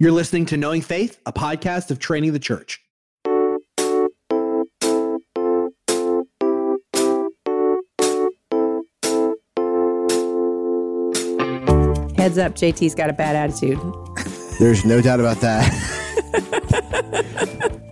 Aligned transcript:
You're 0.00 0.10
listening 0.10 0.44
to 0.46 0.56
Knowing 0.56 0.82
Faith, 0.82 1.20
a 1.24 1.32
podcast 1.32 1.92
of 1.92 2.00
Training 2.00 2.32
the 2.32 2.40
Church. 2.40 2.82
Heads 12.16 12.38
up, 12.38 12.56
JT's 12.56 12.96
got 12.96 13.08
a 13.08 13.12
bad 13.12 13.36
attitude. 13.36 13.78
There's 14.58 14.84
no 14.84 15.00
doubt 15.00 15.20
about 15.20 15.36
that. 15.42 15.70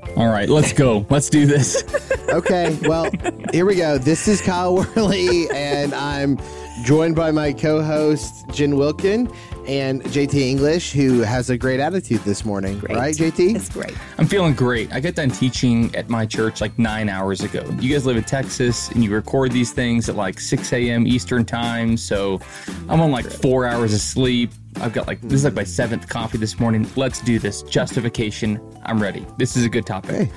All 0.16 0.26
right, 0.28 0.48
let's 0.48 0.72
go. 0.72 1.06
Let's 1.08 1.30
do 1.30 1.46
this. 1.46 1.84
okay, 2.30 2.76
well, 2.82 3.08
here 3.52 3.64
we 3.64 3.76
go. 3.76 3.96
This 3.98 4.26
is 4.26 4.40
Kyle 4.40 4.74
Worley, 4.74 5.48
and 5.50 5.94
I'm 5.94 6.36
joined 6.82 7.14
by 7.14 7.30
my 7.30 7.52
co-host 7.52 8.48
Jen 8.50 8.76
Wilkin 8.76 9.30
and 9.66 10.02
JT 10.04 10.34
English, 10.34 10.92
who 10.92 11.20
has 11.20 11.48
a 11.50 11.56
great 11.56 11.78
attitude 11.78 12.20
this 12.22 12.44
morning. 12.44 12.78
Great. 12.80 12.96
Right, 12.96 13.14
JT? 13.14 13.54
It's 13.54 13.68
great. 13.68 13.96
I'm 14.18 14.26
feeling 14.26 14.54
great. 14.54 14.92
I 14.92 14.98
got 14.98 15.14
done 15.14 15.30
teaching 15.30 15.94
at 15.94 16.08
my 16.08 16.26
church 16.26 16.60
like 16.60 16.76
nine 16.78 17.08
hours 17.08 17.42
ago. 17.42 17.64
You 17.78 17.92
guys 17.92 18.04
live 18.04 18.16
in 18.16 18.24
Texas 18.24 18.90
and 18.90 19.04
you 19.04 19.12
record 19.14 19.52
these 19.52 19.72
things 19.72 20.08
at 20.08 20.16
like 20.16 20.40
6 20.40 20.72
a.m. 20.72 21.06
Eastern 21.06 21.44
time. 21.44 21.96
So 21.96 22.40
I'm 22.88 23.00
on 23.00 23.12
like 23.12 23.26
four 23.26 23.66
hours 23.66 23.94
of 23.94 24.00
sleep. 24.00 24.50
I've 24.80 24.92
got 24.92 25.06
like, 25.06 25.20
this 25.20 25.34
is 25.34 25.44
like 25.44 25.54
my 25.54 25.64
seventh 25.64 26.08
coffee 26.08 26.38
this 26.38 26.58
morning. 26.58 26.88
Let's 26.96 27.20
do 27.20 27.38
this. 27.38 27.62
Justification. 27.62 28.60
I'm 28.82 29.00
ready. 29.00 29.24
This 29.38 29.56
is 29.56 29.64
a 29.64 29.68
good 29.68 29.86
topic. 29.86 30.10
Hey, 30.10 30.32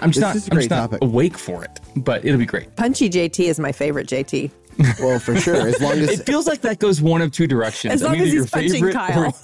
I'm 0.00 0.12
just 0.12 0.20
this 0.20 0.20
not, 0.20 0.36
is 0.36 0.48
a 0.48 0.52
I'm 0.52 0.58
just 0.58 0.70
not 0.70 0.90
topic. 0.90 0.98
awake 1.02 1.36
for 1.36 1.64
it, 1.64 1.80
but 1.96 2.24
it'll 2.24 2.38
be 2.38 2.46
great. 2.46 2.76
Punchy 2.76 3.10
JT 3.10 3.46
is 3.46 3.58
my 3.58 3.72
favorite 3.72 4.06
JT. 4.06 4.52
Well, 5.00 5.18
for 5.18 5.36
sure. 5.36 5.56
As 5.68 5.80
long 5.80 5.92
as 5.92 6.10
It 6.20 6.26
feels 6.26 6.46
like 6.46 6.60
that 6.62 6.78
goes 6.78 7.00
one 7.02 7.20
of 7.22 7.32
two 7.32 7.46
directions. 7.46 7.94
As 7.94 8.02
long 8.02 8.12
I'm 8.12 8.16
either 8.22 8.26
as 8.28 8.34
your 8.34 8.42
he's 8.44 8.50
punching 8.50 8.72
favorite 8.72 8.92
Kyle. 8.94 9.36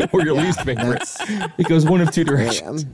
Or, 0.00 0.08
or 0.12 0.22
your 0.22 0.34
least 0.34 0.60
favorite. 0.62 1.02
It 1.58 1.66
goes 1.68 1.84
one 1.86 2.00
of 2.00 2.10
two 2.10 2.24
directions. 2.24 2.84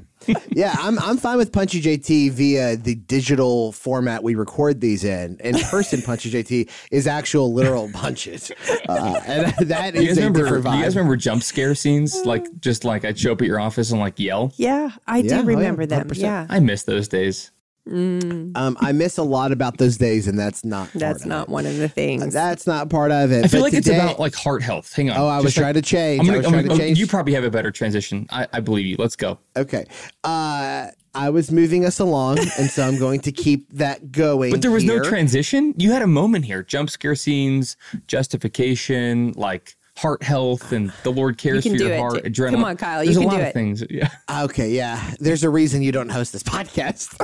Yeah, 0.51 0.75
I'm 0.79 0.98
I'm 0.98 1.17
fine 1.17 1.39
with 1.39 1.51
Punchy 1.51 1.81
JT 1.81 2.33
via 2.33 2.77
the 2.77 2.95
digital 2.95 3.73
format 3.73 4.23
we 4.23 4.34
record 4.34 4.81
these 4.81 5.03
in. 5.03 5.39
In 5.41 5.59
person, 5.70 6.03
Punchy 6.03 6.31
JT 6.31 6.69
is 6.91 7.06
actual 7.06 7.55
literal 7.55 7.91
punches, 7.95 8.53
uh, 8.89 9.20
and 9.27 9.69
that 9.69 9.95
You 9.95 10.03
is 10.03 10.09
guys 10.09 10.19
a 10.19 10.20
remember? 10.20 10.42
different 10.45 10.77
You 10.77 10.83
guys 10.84 10.95
remember 10.95 11.17
jump 11.17 11.42
scare 11.42 11.75
scenes? 11.75 12.14
Like 12.27 12.47
just 12.61 12.84
like 12.84 13.05
I'd 13.07 13.19
show 13.19 13.33
up 13.33 13.41
at 13.41 13.47
your 13.48 13.59
office 13.61 13.91
and 13.92 13.98
like 14.01 14.19
yell. 14.19 14.53
Yeah, 14.57 14.91
I 15.07 15.19
Yeah, 15.19 15.23
oh 15.23 15.23
do 15.23 15.29
yeah, 15.36 15.42
remember 15.57 15.86
them. 15.86 16.07
100%. 16.09 16.19
Yeah. 16.20 16.47
I 16.51 16.61
miss 16.61 16.83
those 16.83 17.09
days. 17.09 17.51
Um, 17.91 18.77
I 18.80 18.92
miss 18.92 19.19
a 19.19 19.22
lot 19.22 19.52
about 19.52 19.78
those 19.78 19.96
days, 19.98 20.27
and 20.28 20.38
that's 20.38 20.64
not. 20.64 20.86
part 20.92 20.94
That's 21.00 21.22
of 21.22 21.28
not 21.28 21.42
it. 21.48 21.48
one 21.50 21.66
of 21.66 21.77
the 21.77 21.88
things. 21.88 22.33
That's 22.33 22.66
not 22.66 22.88
part 22.88 23.10
of 23.10 23.33
it. 23.33 23.44
I 23.44 23.48
feel 23.48 23.60
But 23.60 23.64
like 23.64 23.74
it's 23.74 23.88
about 23.88 24.19
like 24.20 24.34
heart 24.34 24.62
health. 24.62 24.92
Hang 24.94 25.10
on. 25.10 25.16
Oh, 25.16 25.27
I 25.27 25.36
was 25.36 25.46
Just 25.46 25.56
like- 25.56 25.62
trying 25.64 25.74
to 25.74 25.83
change. 25.83 26.20
I'm 26.20 26.27
gonna, 26.27 26.38
was 26.38 26.46
I'm 26.46 26.52
trying 26.52 26.64
gonna- 26.66 26.78
to 26.78 26.84
change. 26.84 26.98
You 26.98 27.06
probably 27.06 27.34
have 27.34 27.44
a 27.44 27.50
better 27.50 27.70
transition. 27.70 28.27
I, 28.30 28.46
I 28.52 28.61
believe 28.61 28.86
you. 28.86 28.96
Let's 28.98 29.16
go. 29.16 29.38
okay. 29.56 29.84
Uh, 30.24 30.86
I 31.12 31.28
was 31.30 31.50
moving 31.50 31.84
us 31.84 31.98
along, 31.98 32.38
and 32.38 32.70
so 32.70 32.86
I'm 32.86 32.96
going 32.96 33.18
to 33.22 33.33
keep 33.33 33.68
that 33.72 34.12
going. 34.12 34.52
But 34.52 34.62
there 34.62 34.70
was 34.70 34.84
no 34.84 35.02
transition. 35.02 35.74
You 35.77 35.91
had 35.91 36.02
a 36.02 36.06
moment 36.06 36.44
here. 36.44 36.62
Jump 36.62 36.88
scare 36.88 37.16
scenes, 37.16 37.77
justification, 38.06 39.33
like 39.36 39.77
heart 40.01 40.23
health, 40.23 40.73
and 40.73 40.93
the 41.03 41.11
Lord 41.12 41.37
cares 41.39 41.62
can 41.62 41.73
for 41.73 41.79
do 41.79 41.87
your 41.89 41.97
heart. 41.98 42.23
Come 42.23 42.33
Adrenaline. 42.33 42.51
Come 42.53 42.65
on, 42.65 42.77
Kyle, 42.77 43.05
you 43.05 43.12
There's 43.12 43.19
can 43.19 43.25
a 43.27 43.29
lot 43.29 43.37
do 43.37 43.43
of 43.43 43.48
it. 43.48 43.53
things. 43.55 43.84
Yeah. 43.91 44.09
Okay, 44.45 44.70
yeah. 44.70 45.15
There's 45.20 45.45
a 45.45 45.51
reason 45.51 45.83
you 45.83 45.92
don't 45.92 46.09
host 46.09 46.33
this 46.33 46.42
podcast. 46.55 47.15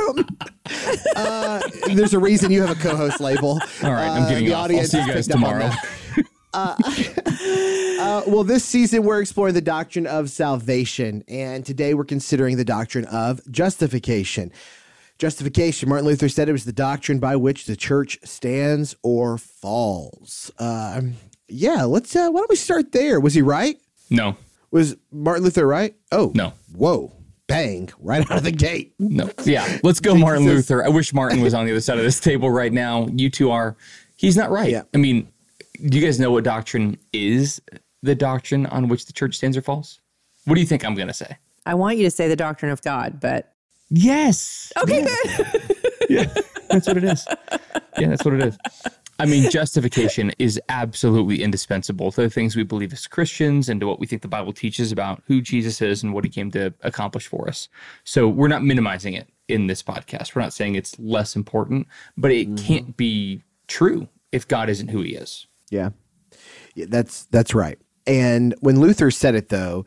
uh, 1.16 1.60
there's 1.94 2.12
a 2.14 2.18
reason 2.18 2.50
you 2.50 2.60
have 2.62 2.76
a 2.76 2.80
co-host 2.80 3.20
label. 3.20 3.60
All 3.82 3.92
right, 3.92 4.08
I'm 4.08 4.24
Uh, 4.24 4.28
getting 4.28 4.46
the 4.46 4.52
off. 4.52 4.58
I'll 4.58 4.64
audience 4.64 4.90
see 4.90 5.00
you 5.00 5.06
guys 5.06 5.26
picked 5.28 5.42
up 5.42 5.48
on 5.48 5.52
tomorrow. 5.54 5.70
that. 5.70 5.86
Uh, 7.98 8.22
well, 8.26 8.44
this 8.44 8.64
season 8.64 9.02
we're 9.02 9.20
exploring 9.20 9.52
the 9.54 9.60
doctrine 9.60 10.06
of 10.06 10.30
salvation, 10.30 11.24
and 11.28 11.64
today 11.66 11.92
we're 11.94 12.04
considering 12.04 12.56
the 12.56 12.64
doctrine 12.64 13.04
of 13.06 13.40
justification. 13.50 14.52
Justification, 15.18 15.88
Martin 15.88 16.06
Luther 16.06 16.28
said 16.28 16.48
it 16.48 16.52
was 16.52 16.64
the 16.64 16.72
doctrine 16.72 17.18
by 17.18 17.36
which 17.36 17.64
the 17.66 17.74
church 17.76 18.18
stands 18.22 18.94
or 19.02 19.38
falls. 19.38 20.50
Um, 20.58 21.14
yeah, 21.48 21.84
let's. 21.84 22.14
Uh, 22.14 22.28
why 22.30 22.40
don't 22.40 22.50
we 22.50 22.56
start 22.56 22.92
there? 22.92 23.20
Was 23.20 23.34
he 23.34 23.42
right? 23.42 23.76
No, 24.10 24.36
Was 24.70 24.96
Martin 25.12 25.44
Luther 25.44 25.66
right? 25.66 25.94
Oh, 26.12 26.30
No. 26.34 26.52
Whoa, 26.76 27.12
bang! 27.48 27.88
Right 28.00 28.28
out 28.30 28.38
of 28.38 28.44
the 28.44 28.52
gate. 28.52 28.94
no. 28.98 29.30
Yeah. 29.44 29.78
Let's 29.82 30.00
go, 30.00 30.14
Martin 30.18 30.44
Luther. 30.44 30.84
I 30.84 30.88
wish 30.88 31.12
Martin 31.12 31.40
was 31.40 31.54
on 31.54 31.64
the 31.66 31.72
other 31.72 31.80
side 31.80 31.98
of 31.98 32.04
this 32.04 32.20
table 32.20 32.50
right 32.50 32.72
now. 32.72 33.08
You 33.12 33.30
two 33.30 33.50
are. 33.50 33.76
He's 34.16 34.36
not 34.36 34.50
right. 34.50 34.70
Yeah. 34.70 34.82
I 34.94 34.98
mean, 34.98 35.28
do 35.86 35.98
you 35.98 36.04
guys 36.04 36.18
know 36.20 36.30
what 36.30 36.44
doctrine 36.44 36.96
is 37.12 37.60
the 38.02 38.14
doctrine 38.14 38.66
on 38.66 38.88
which 38.88 39.06
the 39.06 39.12
church 39.12 39.36
stands 39.36 39.56
or 39.56 39.62
falls? 39.62 40.00
What 40.44 40.54
do 40.54 40.60
you 40.60 40.66
think 40.66 40.84
I'm 40.84 40.94
going 40.94 41.08
to 41.08 41.14
say? 41.14 41.36
I 41.66 41.74
want 41.74 41.98
you 41.98 42.04
to 42.04 42.10
say 42.10 42.28
the 42.28 42.36
doctrine 42.36 42.70
of 42.70 42.80
God, 42.82 43.18
but 43.20 43.52
Yes. 43.90 44.72
okay, 44.82 45.04
good. 45.04 45.76
Yeah, 46.08 46.32
that's 46.70 46.86
what 46.86 46.96
it 46.96 47.04
is. 47.04 47.26
Yeah, 47.98 48.08
that's 48.08 48.24
what 48.24 48.34
it 48.34 48.42
is. 48.44 48.58
I 49.18 49.26
mean, 49.26 49.50
justification 49.50 50.32
is 50.38 50.60
absolutely 50.68 51.42
indispensable 51.42 52.12
to 52.12 52.22
the 52.22 52.30
things 52.30 52.56
we 52.56 52.64
believe 52.64 52.92
as 52.92 53.06
Christians 53.06 53.68
and 53.68 53.80
to 53.80 53.86
what 53.86 53.98
we 53.98 54.06
think 54.06 54.22
the 54.22 54.28
Bible 54.28 54.52
teaches 54.52 54.92
about 54.92 55.22
who 55.26 55.40
Jesus 55.40 55.80
is 55.80 56.02
and 56.02 56.12
what 56.12 56.24
he 56.24 56.30
came 56.30 56.50
to 56.52 56.74
accomplish 56.82 57.26
for 57.26 57.48
us. 57.48 57.68
So 58.04 58.28
we're 58.28 58.48
not 58.48 58.62
minimizing 58.62 59.14
it 59.14 59.28
in 59.48 59.66
this 59.66 59.82
podcast. 59.82 60.34
We're 60.34 60.42
not 60.42 60.52
saying 60.52 60.74
it's 60.74 60.98
less 60.98 61.36
important, 61.36 61.86
but 62.16 62.30
it 62.30 62.48
mm-hmm. 62.48 62.64
can't 62.66 62.96
be 62.96 63.42
true 63.68 64.08
if 64.32 64.46
God 64.46 64.68
isn't 64.68 64.88
who 64.88 65.02
he 65.02 65.14
is. 65.14 65.46
Yeah. 65.70 65.90
yeah, 66.74 66.86
that's 66.88 67.24
that's 67.26 67.54
right. 67.54 67.78
And 68.06 68.54
when 68.60 68.80
Luther 68.80 69.10
said 69.10 69.34
it, 69.34 69.48
though, 69.48 69.84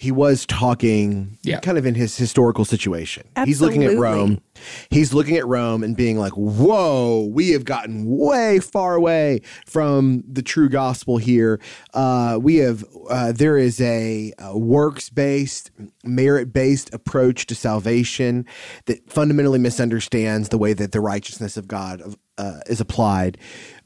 he 0.00 0.10
was 0.10 0.46
talking 0.46 1.36
Yeah. 1.42 1.60
kind 1.60 1.76
of 1.76 1.84
in 1.84 1.94
his 1.94 2.16
historical 2.16 2.64
situation. 2.64 3.24
He's 3.44 3.60
looking 3.60 3.84
at 3.84 3.98
Rome. 3.98 4.40
He's 4.88 5.12
looking 5.12 5.36
at 5.36 5.46
Rome 5.46 5.82
and 5.82 5.94
being 5.94 6.18
like, 6.18 6.32
"Whoa, 6.32 7.28
we 7.30 7.50
have 7.50 7.66
gotten 7.66 8.06
way 8.06 8.60
far 8.60 8.94
away 8.94 9.42
from 9.66 10.24
the 10.26 10.40
true 10.40 10.70
gospel 10.70 11.18
here. 11.18 11.60
Uh, 11.92 12.38
we 12.40 12.56
have 12.56 12.82
uh, 13.10 13.32
there 13.32 13.58
is 13.58 13.78
a, 13.82 14.32
uh 14.38 14.56
works 14.56 15.10
based, 15.10 15.70
merit 16.02 16.50
based 16.50 16.92
approach 16.94 17.44
to 17.46 17.54
salvation 17.54 18.46
that 18.86 19.10
fundamentally 19.10 19.58
misunderstands 19.58 20.48
the 20.48 20.58
way 20.58 20.72
that 20.72 20.92
the 20.92 21.00
righteousness 21.00 21.58
of 21.58 21.68
God 21.68 22.02
uh, 22.38 22.60
is 22.68 22.80
applied 22.80 23.36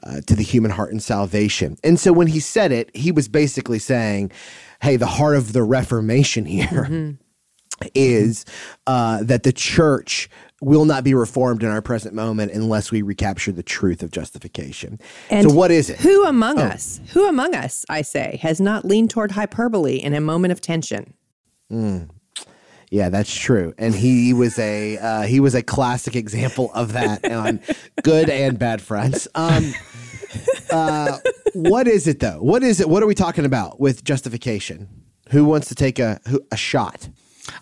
uh, 0.05 0.21
to 0.29 0.37
the 0.37 0.45
human 0.45 0.71
heart 0.71 0.93
and 0.93 1.03
salvation. 1.03 1.77
And 1.83 1.99
so 1.99 2.13
when 2.13 2.29
he 2.29 2.39
said 2.39 2.71
it, 2.71 2.95
he 2.95 3.11
was 3.11 3.27
basically 3.27 3.81
saying, 3.81 4.31
"Hey, 4.85 4.97
the 4.97 5.07
heart 5.07 5.37
of 5.37 5.53
the 5.53 5.63
Reformation 5.63 6.45
here." 6.45 7.17
is 7.95 8.45
uh, 8.87 9.23
that 9.25 9.43
the 9.43 9.53
church 9.53 10.31
will 10.61 10.85
not 10.85 11.05
be 11.05 11.13
reformed 11.13 11.63
in 11.63 11.69
our 11.69 11.83
present 11.83 12.15
moment 12.15 12.53
unless 12.53 12.91
we 12.91 13.03
recapture 13.03 13.53
the 13.53 13.63
truth 13.63 14.03
of 14.03 14.11
justification. 14.11 14.99
And 15.29 15.51
so, 15.51 15.55
what 15.55 15.71
is 15.71 15.91
it? 15.91 15.99
Who 15.99 16.25
among 16.25 16.59
us, 16.59 17.01
who 17.13 17.29
among 17.29 17.55
us, 17.55 17.85
I 17.89 18.03
say, 18.03 18.39
has 18.43 18.61
not 18.61 18.85
leaned 18.85 19.11
toward 19.11 19.33
hyperbole 19.33 19.97
in 19.97 20.15
a 20.15 20.21
moment 20.21 20.53
of 20.53 20.61
tension? 20.61 21.15
Yeah, 22.91 23.09
that's 23.09 23.35
true. 23.35 23.75
And 23.77 23.95
he 23.95 24.33
was 24.33 24.59
a 24.59 24.99
uh, 24.99 25.23
he 25.23 25.41
was 25.41 25.55
a 25.55 25.63
classic 25.63 26.15
example 26.15 26.71
of 26.75 26.93
that 26.93 27.25
on 27.31 27.61
Good 28.03 28.31
and 28.31 28.59
Bad 28.59 28.81
Friends. 28.81 29.27
Um, 29.35 29.75
uh, 30.71 31.19
what 31.53 31.87
is 31.87 32.07
it 32.07 32.21
though? 32.21 32.39
What 32.41 32.63
is 32.63 32.81
it? 32.81 32.89
What 32.89 33.03
are 33.03 33.07
we 33.07 33.15
talking 33.15 33.45
about 33.45 33.81
with 33.81 34.05
justification? 34.05 34.89
Who 35.31 35.45
wants 35.45 35.69
to 35.69 35.75
take 35.75 35.99
a 35.99 36.21
a 36.51 36.57
shot? 36.57 37.09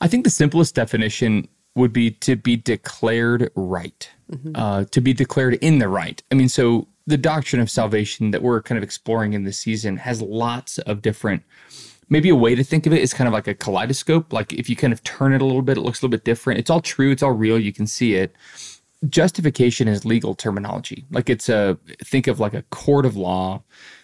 I 0.00 0.08
think 0.08 0.24
the 0.24 0.30
simplest 0.30 0.74
definition 0.74 1.48
would 1.74 1.92
be 1.92 2.10
to 2.10 2.36
be 2.36 2.56
declared 2.56 3.50
right, 3.54 4.10
uh, 4.54 4.84
to 4.90 5.00
be 5.00 5.12
declared 5.12 5.54
in 5.54 5.78
the 5.78 5.88
right. 5.88 6.22
I 6.30 6.34
mean, 6.34 6.48
so 6.48 6.88
the 7.06 7.16
doctrine 7.16 7.60
of 7.60 7.70
salvation 7.70 8.30
that 8.30 8.42
we're 8.42 8.62
kind 8.62 8.78
of 8.78 8.84
exploring 8.84 9.32
in 9.32 9.44
this 9.44 9.58
season 9.58 9.96
has 9.98 10.22
lots 10.22 10.78
of 10.78 11.02
different. 11.02 11.42
Maybe 12.08 12.28
a 12.28 12.36
way 12.36 12.54
to 12.54 12.62
think 12.62 12.86
of 12.86 12.92
it 12.92 13.00
is 13.00 13.14
kind 13.14 13.26
of 13.26 13.32
like 13.32 13.48
a 13.48 13.54
kaleidoscope. 13.54 14.32
Like 14.32 14.52
if 14.52 14.68
you 14.68 14.76
kind 14.76 14.92
of 14.92 15.02
turn 15.02 15.32
it 15.32 15.40
a 15.40 15.46
little 15.46 15.62
bit, 15.62 15.78
it 15.78 15.80
looks 15.80 16.02
a 16.02 16.04
little 16.04 16.10
bit 16.10 16.24
different. 16.24 16.60
It's 16.60 16.68
all 16.68 16.80
true. 16.80 17.10
It's 17.10 17.22
all 17.22 17.32
real. 17.32 17.58
You 17.58 17.72
can 17.72 17.86
see 17.86 18.14
it. 18.14 18.34
Justification 19.08 19.88
is 19.88 20.04
legal 20.04 20.34
terminology. 20.34 21.06
Like 21.10 21.28
it's 21.28 21.48
a 21.48 21.78
think 22.04 22.26
of 22.26 22.40
like 22.40 22.54
a 22.54 22.62
court 22.62 23.04
of 23.04 23.16
law. 23.16 23.62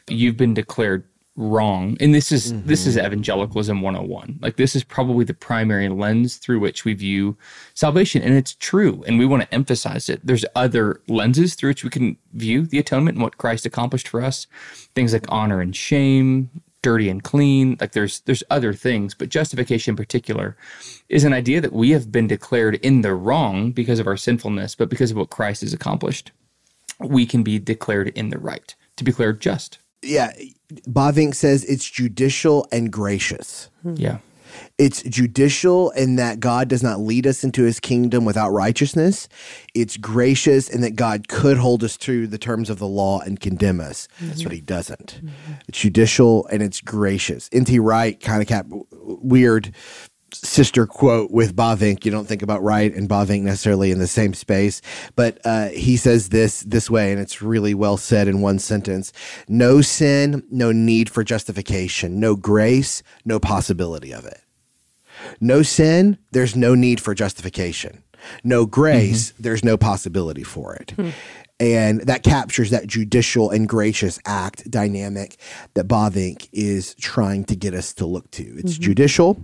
You've 0.08 0.36
been 0.36 0.54
declared 0.54 1.04
wrong. 1.38 1.96
And 2.00 2.12
this 2.12 2.32
is 2.32 2.52
this 2.64 2.84
is 2.84 2.96
mm-hmm. 2.96 3.06
evangelicalism 3.06 3.80
101 3.80 4.40
like 4.42 4.56
this 4.56 4.74
is 4.74 4.82
probably 4.82 5.24
the 5.24 5.34
primary 5.34 5.88
lens 5.88 6.36
through 6.36 6.58
which 6.58 6.84
we 6.84 6.94
view 6.94 7.38
salvation. 7.74 8.22
And 8.22 8.34
it's 8.34 8.54
true. 8.54 9.04
And 9.06 9.20
we 9.20 9.24
want 9.24 9.44
to 9.44 9.54
emphasize 9.54 10.08
it. 10.08 10.20
There's 10.24 10.44
other 10.56 11.00
lenses 11.06 11.54
through 11.54 11.70
which 11.70 11.84
we 11.84 11.90
can 11.90 12.18
view 12.32 12.66
the 12.66 12.80
atonement 12.80 13.16
and 13.16 13.22
what 13.22 13.38
christ 13.38 13.64
accomplished 13.64 14.08
for 14.08 14.20
us. 14.20 14.48
Things 14.96 15.12
like 15.12 15.26
honor 15.28 15.60
and 15.60 15.74
shame 15.74 16.50
dirty 16.82 17.08
and 17.08 17.22
clean. 17.22 17.76
Like 17.80 17.92
there's 17.92 18.20
there's 18.20 18.44
other 18.50 18.72
things 18.72 19.14
but 19.14 19.28
justification 19.28 19.92
in 19.92 19.96
particular 19.96 20.56
is 21.08 21.24
an 21.24 21.32
idea 21.32 21.60
that 21.60 21.72
we 21.72 21.90
have 21.90 22.12
been 22.12 22.26
declared 22.26 22.76
in 22.76 23.02
the 23.02 23.14
wrong 23.14 23.72
because 23.72 23.98
of 23.98 24.06
our 24.06 24.16
sinfulness 24.16 24.74
but 24.74 24.88
because 24.88 25.10
of 25.10 25.16
what 25.16 25.30
christ 25.30 25.62
has 25.62 25.72
accomplished 25.72 26.32
we 27.00 27.26
can 27.26 27.42
be 27.42 27.58
declared 27.58 28.08
in 28.08 28.28
the 28.30 28.38
right 28.38 28.74
to 28.96 29.04
be 29.04 29.10
declared 29.10 29.40
just. 29.40 29.78
Yeah, 30.02 30.32
Bavinck 30.88 31.34
says 31.34 31.64
it's 31.64 31.88
judicial 31.88 32.66
and 32.70 32.92
gracious. 32.92 33.68
yeah 33.94 34.18
It's 34.78 35.02
judicial 35.02 35.90
in 35.90 36.16
that 36.16 36.40
God 36.40 36.68
does 36.68 36.82
not 36.82 37.00
lead 37.00 37.26
us 37.26 37.44
into 37.44 37.64
his 37.64 37.80
kingdom 37.80 38.24
without 38.24 38.50
righteousness. 38.50 39.28
It's 39.74 39.96
gracious 39.96 40.68
in 40.68 40.80
that 40.82 40.96
God 40.96 41.28
could 41.28 41.58
hold 41.58 41.82
us 41.84 41.96
to 41.98 42.26
the 42.26 42.38
terms 42.38 42.70
of 42.70 42.78
the 42.78 42.86
law 42.86 43.20
and 43.20 43.40
condemn 43.40 43.80
us. 43.80 44.08
That's 44.20 44.44
what 44.44 44.52
he 44.52 44.60
doesn't. 44.60 45.20
It's 45.68 45.78
judicial 45.78 46.46
and 46.46 46.62
it's 46.62 46.80
gracious. 46.80 47.48
N.T. 47.52 47.78
Wright 47.78 48.18
kind 48.20 48.42
of 48.42 48.48
kept 48.48 48.70
weird 48.92 49.74
sister 50.32 50.86
quote 50.86 51.30
with 51.30 51.56
Bavinck. 51.56 52.04
You 52.04 52.10
don't 52.10 52.26
think 52.26 52.42
about 52.42 52.62
Wright 52.62 52.94
and 52.94 53.08
Bavinck 53.08 53.42
necessarily 53.42 53.90
in 53.90 53.98
the 53.98 54.06
same 54.06 54.34
space, 54.34 54.82
but 55.16 55.38
uh, 55.44 55.68
he 55.68 55.96
says 55.96 56.28
this 56.28 56.60
this 56.62 56.90
way, 56.90 57.12
and 57.12 57.20
it's 57.20 57.42
really 57.42 57.74
well 57.74 57.96
said 57.96 58.28
in 58.28 58.40
one 58.40 58.58
sentence: 58.58 59.12
"No 59.48 59.80
sin, 59.80 60.42
no 60.50 60.72
need 60.72 61.08
for 61.10 61.24
justification. 61.24 62.20
No 62.20 62.36
grace, 62.36 63.02
no 63.24 63.38
possibility 63.38 64.12
of 64.12 64.24
it. 64.24 64.40
No 65.40 65.62
sin, 65.62 66.18
there's 66.32 66.56
no 66.56 66.74
need 66.74 67.00
for 67.00 67.14
justification. 67.14 68.02
No 68.44 68.66
grace, 68.66 69.32
mm-hmm. 69.32 69.42
there's 69.42 69.64
no 69.64 69.76
possibility 69.76 70.42
for 70.42 70.74
it." 70.74 70.94
And 71.60 72.02
that 72.02 72.22
captures 72.22 72.70
that 72.70 72.86
judicial 72.86 73.50
and 73.50 73.68
gracious 73.68 74.20
act 74.24 74.70
dynamic 74.70 75.36
that 75.74 75.88
Bavinck 75.88 76.48
is 76.52 76.94
trying 76.94 77.44
to 77.46 77.56
get 77.56 77.74
us 77.74 77.92
to 77.94 78.06
look 78.06 78.30
to. 78.32 78.44
It's 78.58 78.74
mm-hmm. 78.74 78.82
judicial, 78.82 79.40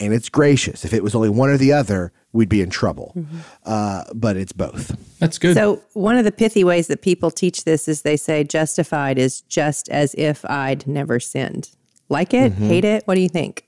and 0.00 0.14
it's 0.14 0.30
gracious. 0.30 0.84
If 0.84 0.94
it 0.94 1.02
was 1.02 1.14
only 1.14 1.28
one 1.28 1.50
or 1.50 1.58
the 1.58 1.72
other, 1.72 2.12
we'd 2.32 2.48
be 2.48 2.62
in 2.62 2.70
trouble. 2.70 3.12
Mm-hmm. 3.14 3.38
Uh, 3.64 4.04
but 4.14 4.36
it's 4.36 4.52
both. 4.52 4.96
That's 5.18 5.38
good. 5.38 5.54
So, 5.54 5.82
one 5.92 6.16
of 6.16 6.24
the 6.24 6.32
pithy 6.32 6.64
ways 6.64 6.86
that 6.86 7.02
people 7.02 7.30
teach 7.30 7.64
this 7.64 7.86
is 7.86 8.02
they 8.02 8.16
say 8.16 8.44
justified 8.44 9.18
is 9.18 9.42
just 9.42 9.88
as 9.90 10.14
if 10.14 10.44
I'd 10.46 10.86
never 10.86 11.20
sinned. 11.20 11.70
Like 12.08 12.34
it? 12.34 12.52
Hate 12.52 12.84
it? 12.84 13.06
What 13.06 13.14
do 13.14 13.20
you 13.20 13.28
think? 13.28 13.64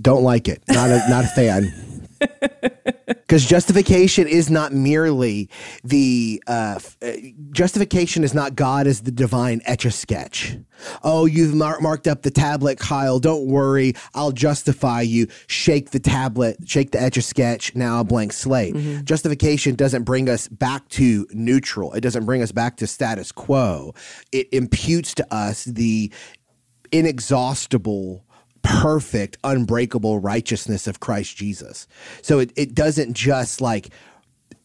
Don't 0.00 0.22
like 0.22 0.48
it. 0.48 0.62
Not 0.68 0.90
a 0.90 1.02
not 1.08 1.24
a 1.24 1.28
fan. 1.28 1.72
Because 3.28 3.44
justification 3.44 4.26
is 4.26 4.48
not 4.48 4.72
merely 4.72 5.50
the 5.84 6.42
uh, 6.46 6.78
uh, 7.02 7.12
justification 7.50 8.24
is 8.24 8.32
not 8.32 8.56
God 8.56 8.86
as 8.86 9.02
the 9.02 9.10
divine 9.10 9.60
etch 9.66 9.84
a 9.84 9.90
sketch. 9.90 10.56
Oh, 11.02 11.26
you've 11.26 11.54
mar- 11.54 11.78
marked 11.80 12.06
up 12.06 12.22
the 12.22 12.30
tablet, 12.30 12.78
Kyle. 12.78 13.18
Don't 13.18 13.46
worry, 13.46 13.92
I'll 14.14 14.32
justify 14.32 15.02
you. 15.02 15.26
Shake 15.46 15.90
the 15.90 16.00
tablet, 16.00 16.56
shake 16.66 16.92
the 16.92 17.02
etch 17.02 17.18
a 17.18 17.22
sketch. 17.22 17.74
Now 17.74 18.00
a 18.00 18.04
blank 18.04 18.32
slate. 18.32 18.74
Justification 19.04 19.74
doesn't 19.74 20.04
bring 20.04 20.30
us 20.30 20.48
back 20.48 20.88
to 20.90 21.26
neutral. 21.30 21.92
It 21.92 22.00
doesn't 22.00 22.24
bring 22.24 22.42
us 22.42 22.50
back 22.50 22.78
to 22.78 22.86
status 22.86 23.30
quo. 23.30 23.94
It 24.32 24.48
imputes 24.52 25.12
to 25.16 25.34
us 25.34 25.64
the 25.64 26.10
inexhaustible 26.92 28.24
perfect 28.62 29.38
unbreakable 29.44 30.18
righteousness 30.18 30.86
of 30.86 31.00
christ 31.00 31.36
jesus. 31.36 31.86
So 32.22 32.38
it, 32.38 32.52
it 32.56 32.74
doesn't 32.74 33.14
just 33.14 33.60
like 33.60 33.90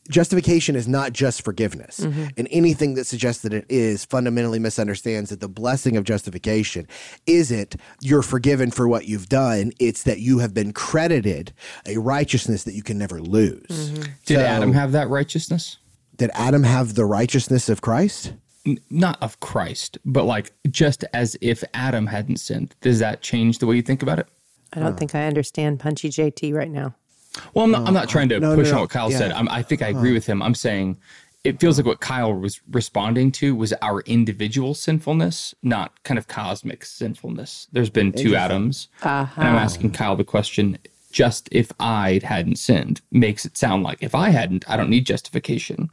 justification 0.09 0.75
is 0.75 0.85
not 0.85 1.13
just 1.13 1.43
forgiveness. 1.43 2.01
Mm-hmm. 2.01 2.25
And 2.35 2.47
anything 2.51 2.95
that 2.95 3.05
suggests 3.07 3.41
that 3.43 3.53
it 3.53 3.65
is 3.69 4.03
fundamentally 4.03 4.59
misunderstands 4.59 5.29
that 5.29 5.39
the 5.39 5.47
blessing 5.47 5.95
of 5.95 6.03
justification 6.03 6.87
isn't 7.25 7.77
you're 8.01 8.21
forgiven 8.21 8.69
for 8.69 8.85
what 8.87 9.05
you've 9.07 9.29
done 9.29 9.71
it's 9.79 10.03
that 10.03 10.19
you 10.19 10.39
have 10.39 10.53
been 10.53 10.73
credited 10.73 11.53
a 11.85 11.97
righteousness 11.97 12.63
that 12.65 12.73
you 12.73 12.83
can 12.83 12.97
never 12.97 13.21
lose. 13.21 13.65
Mm-hmm. 13.69 14.03
Did 14.25 14.37
So- 14.39 14.45
Adam 14.45 14.73
have 14.73 14.91
that 14.91 15.09
righteousness? 15.09 15.77
did 16.15 16.29
adam 16.35 16.61
have 16.63 16.93
the 16.93 17.05
righteousness 17.05 17.69
of 17.69 17.81
christ? 17.81 18.27
N- 18.27 18.37
not 18.89 19.21
of 19.21 19.39
Christ, 19.39 19.97
but 20.05 20.23
like 20.23 20.51
just 20.69 21.03
as 21.13 21.37
if 21.41 21.63
Adam 21.73 22.07
hadn't 22.07 22.37
sinned. 22.37 22.75
Does 22.81 22.99
that 22.99 23.21
change 23.21 23.59
the 23.59 23.65
way 23.65 23.75
you 23.75 23.81
think 23.81 24.01
about 24.01 24.19
it? 24.19 24.27
I 24.73 24.79
don't 24.79 24.97
think 24.97 25.13
I 25.13 25.27
understand 25.27 25.79
Punchy 25.79 26.09
JT 26.09 26.53
right 26.53 26.71
now. 26.71 26.95
Well, 27.53 27.65
I'm 27.65 27.71
not, 27.71 27.87
I'm 27.87 27.93
not 27.93 28.09
trying 28.09 28.29
to 28.29 28.39
no, 28.39 28.55
push 28.55 28.69
no, 28.69 28.75
on 28.75 28.81
what 28.81 28.89
Kyle 28.89 29.11
yeah. 29.11 29.17
said. 29.17 29.31
I'm, 29.31 29.49
I 29.49 29.61
think 29.61 29.81
I 29.81 29.89
uh-huh. 29.89 29.99
agree 29.99 30.13
with 30.13 30.25
him. 30.25 30.41
I'm 30.41 30.55
saying 30.55 30.97
it 31.43 31.59
feels 31.59 31.77
like 31.77 31.85
what 31.85 31.99
Kyle 31.99 32.33
was 32.33 32.61
responding 32.71 33.31
to 33.33 33.55
was 33.55 33.73
our 33.81 34.01
individual 34.01 34.73
sinfulness, 34.73 35.53
not 35.61 36.01
kind 36.03 36.17
of 36.17 36.27
cosmic 36.27 36.85
sinfulness. 36.85 37.67
There's 37.71 37.89
been 37.89 38.11
two 38.11 38.35
Adams. 38.35 38.87
Uh-huh. 39.01 39.41
And 39.41 39.49
I'm 39.49 39.55
asking 39.55 39.91
Kyle 39.91 40.15
the 40.15 40.23
question 40.23 40.77
just 41.11 41.49
if 41.51 41.71
I 41.79 42.21
hadn't 42.23 42.57
sinned 42.57 43.01
makes 43.11 43.45
it 43.45 43.57
sound 43.57 43.83
like 43.83 44.01
if 44.01 44.15
I 44.15 44.29
hadn't, 44.29 44.67
I 44.69 44.77
don't 44.77 44.89
need 44.89 45.05
justification. 45.05 45.91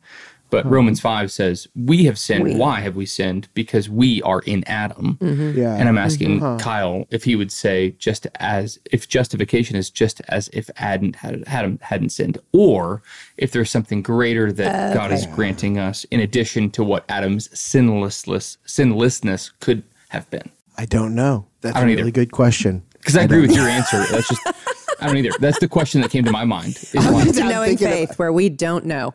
But 0.50 0.66
Romans 0.66 1.00
5 1.00 1.30
says, 1.30 1.68
We 1.74 2.04
have 2.04 2.18
sinned. 2.18 2.58
Why 2.58 2.80
have 2.80 2.96
we 2.96 3.06
sinned? 3.06 3.48
Because 3.54 3.88
we 3.88 4.20
are 4.22 4.40
in 4.40 4.64
Adam. 4.66 5.16
Mm-hmm. 5.20 5.58
yeah 5.58 5.76
And 5.76 5.88
I'm 5.88 5.98
asking 5.98 6.40
mm-hmm. 6.40 6.58
Kyle 6.58 7.06
if 7.10 7.24
he 7.24 7.36
would 7.36 7.52
say 7.52 7.92
just 7.92 8.26
as 8.36 8.78
if 8.90 9.08
justification 9.08 9.76
is 9.76 9.90
just 9.90 10.20
as 10.28 10.48
if 10.52 10.68
Adam 10.76 11.12
had 11.14 11.46
hadn't, 11.46 11.82
hadn't 11.82 12.10
sinned, 12.10 12.38
or 12.52 13.02
if 13.36 13.52
there's 13.52 13.70
something 13.70 14.02
greater 14.02 14.52
that 14.52 14.90
uh, 14.90 14.94
God 14.94 15.12
is 15.12 15.26
granting 15.26 15.78
us 15.78 16.04
in 16.10 16.20
addition 16.20 16.70
to 16.72 16.84
what 16.84 17.04
Adam's 17.08 17.48
sinlessness 17.48 18.56
sinlessness 18.66 19.52
could 19.60 19.82
have 20.10 20.28
been. 20.30 20.50
i 20.76 20.84
don't 20.84 21.14
know 21.14 21.46
that's 21.60 21.76
I 21.76 21.78
a 21.78 21.82
don't 21.82 21.88
really 21.90 22.02
either. 22.02 22.10
good 22.10 22.32
question 22.32 22.82
Because 22.94 23.16
I, 23.16 23.22
agree 23.22 23.40
with 23.40 23.54
your 23.54 23.68
answer. 23.68 24.04
That's 24.10 24.28
just 24.28 24.42
I 25.00 25.06
don't 25.06 25.16
either. 25.16 25.30
That's 25.40 25.58
the 25.58 25.68
question 25.68 26.00
that 26.02 26.10
came 26.10 26.24
to 26.24 26.32
my 26.32 26.44
mind. 26.44 26.76
Is 26.76 26.92
why. 26.94 27.10
Welcome 27.10 27.32
to 27.32 27.42
I'm 27.42 27.48
knowing 27.48 27.68
thinking 27.76 27.86
of- 27.88 27.92
faith, 28.10 28.18
where 28.18 28.32
we 28.32 28.48
don't 28.48 28.84
know. 28.86 29.14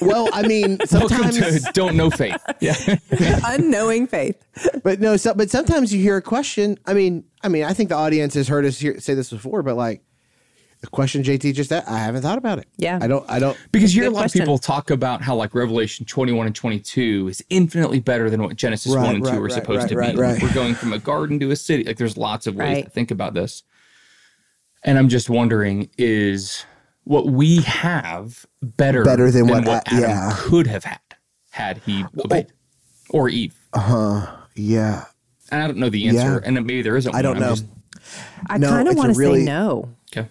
well 0.00 0.28
i 0.32 0.40
mean 0.46 0.78
sometimes 0.86 1.36
to 1.38 1.70
don't 1.72 1.96
know 1.96 2.10
faith. 2.10 2.40
Yeah. 2.60 2.74
Unknowing 3.46 4.06
faith. 4.06 4.42
But 4.82 5.00
no, 5.00 5.16
so, 5.16 5.34
but 5.34 5.50
sometimes 5.50 5.92
you 5.92 6.00
hear 6.00 6.16
a 6.16 6.22
question. 6.22 6.78
I 6.86 6.94
mean, 6.94 7.24
I 7.42 7.48
mean, 7.48 7.64
I 7.64 7.72
think 7.74 7.88
the 7.90 7.94
audience 7.96 8.34
has 8.34 8.48
heard 8.48 8.64
us 8.64 8.78
hear, 8.78 8.98
say 9.00 9.14
this 9.14 9.30
before, 9.30 9.62
but 9.62 9.76
like 9.76 10.02
the 10.80 10.86
question 10.88 11.22
JT 11.22 11.54
just 11.54 11.70
asked, 11.72 11.88
I 11.88 11.98
haven't 11.98 12.22
thought 12.22 12.38
about 12.38 12.58
it. 12.58 12.66
Yeah. 12.76 12.98
I 13.00 13.06
don't. 13.06 13.24
I 13.30 13.38
don't. 13.38 13.56
Because 13.70 13.94
you 13.94 14.02
hear 14.02 14.10
a 14.10 14.14
lot 14.14 14.20
question. 14.22 14.40
of 14.40 14.46
people 14.46 14.58
talk 14.58 14.90
about 14.90 15.22
how 15.22 15.36
like 15.36 15.54
Revelation 15.54 16.04
21 16.06 16.46
and 16.46 16.56
22 16.56 17.28
is 17.28 17.44
infinitely 17.50 18.00
better 18.00 18.28
than 18.30 18.42
what 18.42 18.56
Genesis 18.56 18.92
Right, 18.94 19.04
1 19.04 19.14
and 19.16 19.24
2 19.24 19.30
right, 19.30 19.36
are 19.38 19.42
right, 19.42 19.52
supposed 19.52 19.78
right, 19.82 19.88
to 19.90 19.96
right, 19.96 20.14
be. 20.14 20.20
right. 20.20 20.42
We're 20.42 20.52
going 20.54 20.74
from 20.74 20.92
a 20.92 20.98
garden 20.98 21.38
to 21.40 21.50
a 21.50 21.56
city. 21.56 21.84
Like 21.84 21.98
there's 21.98 22.16
lots 22.16 22.46
of 22.46 22.56
ways 22.56 22.74
Right. 22.76 22.84
to 22.84 22.90
think 22.90 23.10
about 23.10 23.34
this. 23.34 23.62
And 24.84 24.98
I'm 24.98 25.08
just 25.08 25.30
wondering 25.30 25.88
is 25.98 26.64
what 27.04 27.26
we 27.26 27.58
have 27.62 28.44
better, 28.62 29.04
Better 29.04 29.30
than 29.30 29.46
what 29.48 29.66
A- 29.66 29.82
Adam 29.88 30.00
yeah. 30.00 30.32
could 30.36 30.66
have 30.66 30.84
had 30.84 31.00
had 31.50 31.78
he 31.78 32.04
obeyed 32.24 32.52
or 33.10 33.28
Eve. 33.28 33.54
Uh 33.72 33.80
huh. 33.80 34.36
yeah. 34.54 35.04
And 35.50 35.62
I 35.62 35.66
don't 35.66 35.76
know 35.78 35.90
the 35.90 36.08
answer, 36.08 36.40
Yeah. 36.42 36.48
and 36.48 36.54
maybe 36.66 36.82
there 36.82 36.96
isn't. 36.96 37.14
I 37.14 37.20
don't 37.22 37.34
one. 37.34 37.40
Know 37.42 37.48
just- 37.50 37.66
I 38.48 38.58
No, 38.58 38.68
kind 38.70 38.88
of 38.88 38.96
want 38.96 39.12
to 39.12 39.18
really- 39.18 39.40
say 39.40 39.44
no. 39.46 39.88
okay. 40.16 40.28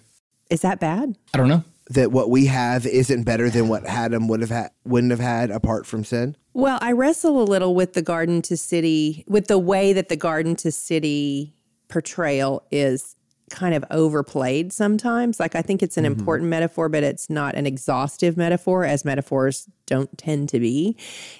Is 0.49 0.61
that 0.61 0.79
bad? 0.79 1.15
I 1.33 1.37
don't 1.37 1.47
know. 1.47 1.63
That 1.91 2.11
what 2.11 2.29
we 2.29 2.45
have 2.45 2.85
isn't 2.85 3.23
better 3.23 3.49
than 3.49 3.67
what 3.67 3.85
Adam 3.85 4.27
would 4.29 4.41
have 4.41 4.49
had, 4.49 4.69
wouldn't 4.85 5.11
have 5.11 5.19
had 5.19 5.51
apart 5.51 5.85
from 5.85 6.03
sin. 6.05 6.35
Well, 6.53 6.77
I 6.81 6.91
wrestle 6.93 7.41
a 7.41 7.43
little 7.43 7.75
with 7.75 7.93
the 7.93 8.01
garden 8.01 8.41
to 8.43 8.55
city, 8.57 9.23
with 9.27 9.47
the 9.47 9.59
way 9.59 9.91
that 9.93 10.07
the 10.09 10.15
garden 10.15 10.55
to 10.57 10.71
city 10.71 11.53
portrayal 11.89 12.65
is 12.71 13.15
kind 13.51 13.75
of 13.75 13.83
overplayed 13.91 14.73
sometimes. 14.73 15.39
Like, 15.39 15.55
I 15.55 15.61
think 15.61 15.83
it's 15.83 15.97
an 15.97 16.05
mm-hmm. 16.05 16.19
important 16.19 16.49
metaphor, 16.49 16.89
but 16.89 17.03
it's 17.03 17.29
not 17.29 17.55
an 17.55 17.67
exhaustive 17.67 18.37
metaphor, 18.37 18.85
as 18.85 19.05
metaphors 19.05 19.69
don't 19.85 20.17
tend 20.17 20.49
to 20.49 20.59
be. 20.59 20.95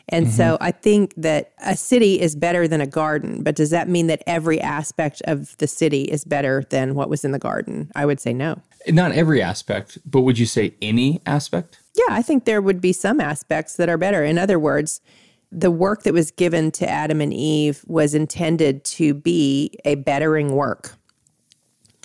And 0.10 0.30
so 0.30 0.56
mm-hmm. 0.56 0.64
I 0.64 0.72
think 0.72 1.14
that 1.16 1.54
a 1.66 1.76
city 1.76 2.20
is 2.20 2.36
better 2.36 2.68
than 2.68 2.82
a 2.82 2.88
garden, 2.88 3.44
but 3.44 3.56
does 3.56 3.70
that 3.70 3.88
mean 3.88 4.08
that 4.08 4.22
every 4.28 4.60
aspect 4.60 5.22
of 5.26 5.58
the 5.58 5.68
city 5.68 6.04
is 6.04 6.26
better 6.26 6.64
than 6.70 6.94
what 6.94 7.10
was 7.10 7.24
in 7.24 7.32
the 7.32 7.40
garden? 7.40 7.90
I 7.96 8.06
would 8.06 8.20
say 8.20 8.34
no. 8.34 8.62
Not 8.88 9.14
every 9.14 9.42
aspect, 9.42 9.98
but 10.06 10.22
would 10.22 10.38
you 10.38 10.46
say 10.46 10.74
any 10.82 11.22
aspect? 11.26 11.80
Yeah, 11.96 12.14
I 12.14 12.22
think 12.22 12.46
there 12.46 12.62
would 12.62 12.82
be 12.82 12.94
some 12.94 13.22
aspects 13.22 13.78
that 13.78 13.90
are 13.90 13.98
better. 13.98 14.24
In 14.24 14.38
other 14.38 14.60
words, 14.60 15.02
the 15.52 15.72
work 15.72 16.04
that 16.04 16.14
was 16.14 16.32
given 16.32 16.72
to 16.72 16.90
Adam 16.90 17.20
and 17.22 17.34
Eve 17.34 17.84
was 17.86 18.14
intended 18.16 18.84
to 18.86 19.14
be 19.14 19.78
a 19.84 19.96
bettering 19.96 20.54
work, 20.56 20.96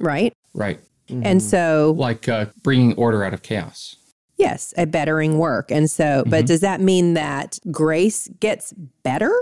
right? 0.00 0.32
Right. 0.54 0.80
And 1.08 1.40
so, 1.42 1.94
Like 1.96 2.28
uh, 2.28 2.46
bringing 2.62 2.94
order 2.94 3.22
out 3.22 3.32
of 3.32 3.42
chaos. 3.42 3.96
yes, 4.38 4.74
a 4.76 4.86
bettering 4.86 5.38
work. 5.38 5.70
And 5.70 5.88
so, 5.90 6.24
but 6.26 6.46
does 6.46 6.60
that 6.62 6.80
mean 6.80 7.14
that 7.14 7.58
grace 7.70 8.28
gets 8.40 8.72
better 9.04 9.32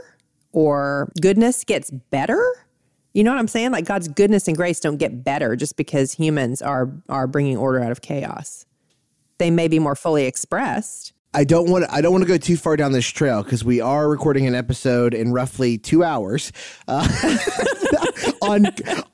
or 0.52 1.11
goodness 1.23 1.64
gets 1.64 1.90
better? 1.90 2.42
You 3.14 3.25
know 3.25 3.30
what 3.32 3.38
I'm 3.38 3.49
saying? 3.49 3.70
Like 3.70 3.87
God's 3.87 4.08
goodness 4.08 4.46
and 4.49 4.56
grace 4.56 4.78
don't 4.80 4.99
get 4.99 5.25
better 5.25 5.56
just 5.56 5.76
because 5.76 6.12
humans 6.12 6.61
are 6.61 6.90
are 7.08 7.26
bringing 7.26 7.56
order 7.56 7.80
out 7.80 7.92
of 7.92 8.02
chaos. 8.02 8.66
They 9.38 9.50
may 9.50 9.68
be 9.68 9.78
more 9.78 9.94
fully 9.96 10.25
expressed. 10.26 11.12
I 11.32 11.44
don't 11.44 11.68
want 11.70 11.84
to. 11.84 11.92
I 11.94 12.00
don't 12.00 12.12
want 12.12 12.23
to 12.23 12.28
go 12.28 12.37
too 12.38 12.56
far 12.56 12.76
down 12.76 12.92
this 12.92 13.06
trail 13.06 13.42
because 13.42 13.64
we 13.64 13.80
are 13.80 14.08
recording 14.08 14.46
an 14.46 14.54
episode 14.54 15.14
in 15.14 15.32
roughly 15.32 15.78
two 15.78 16.04
hours 16.04 16.52
uh, 16.87 17.06
on 18.42 18.66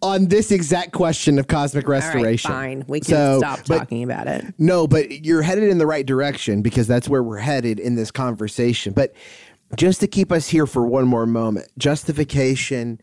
on 0.03 0.27
this 0.27 0.51
exact 0.51 0.93
question 0.93 1.39
of 1.39 1.47
cosmic 1.49 1.87
right, 1.89 2.03
restoration. 2.03 2.51
fine. 2.51 2.85
We 2.89 3.01
can 3.01 3.09
So, 3.09 3.39
stop 3.39 3.61
but- 3.67 3.79
talking 3.79 4.03
about 4.03 4.27
it. 4.27 4.45
No, 4.59 4.87
but 4.87 5.25
you're 5.25 5.43
headed 5.43 5.65
in 5.65 5.79
the 5.79 5.87
right 5.87 6.07
direction 6.07 6.63
because 6.63 6.87
that's 6.87 7.09
where 7.09 7.23
we're 7.23 7.39
headed 7.39 7.79
in 7.81 7.95
this 7.97 8.11
conversation. 8.11 8.93
But 8.93 9.13
just 9.77 10.01
to 10.01 10.07
keep 10.09 10.33
us 10.33 10.49
here 10.49 10.67
for 10.67 10.85
one 10.87 11.07
more 11.07 11.27
moment, 11.27 11.69
justification 11.79 13.01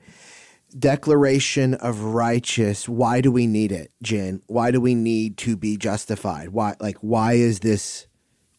declaration 0.78 1.74
of 1.76 2.02
righteous, 2.02 2.90
why 2.90 3.22
do 3.22 3.32
we 3.32 3.48
need 3.48 3.72
it, 3.72 3.92
Jen? 4.02 4.42
Why 4.48 4.72
do 4.72 4.82
we 4.82 4.96
need 4.96 5.38
to 5.40 5.56
be 5.56 5.78
justified? 5.78 6.50
Why 6.50 6.76
like 6.80 6.98
why 7.02 7.34
is 7.34 7.60
this 7.60 8.07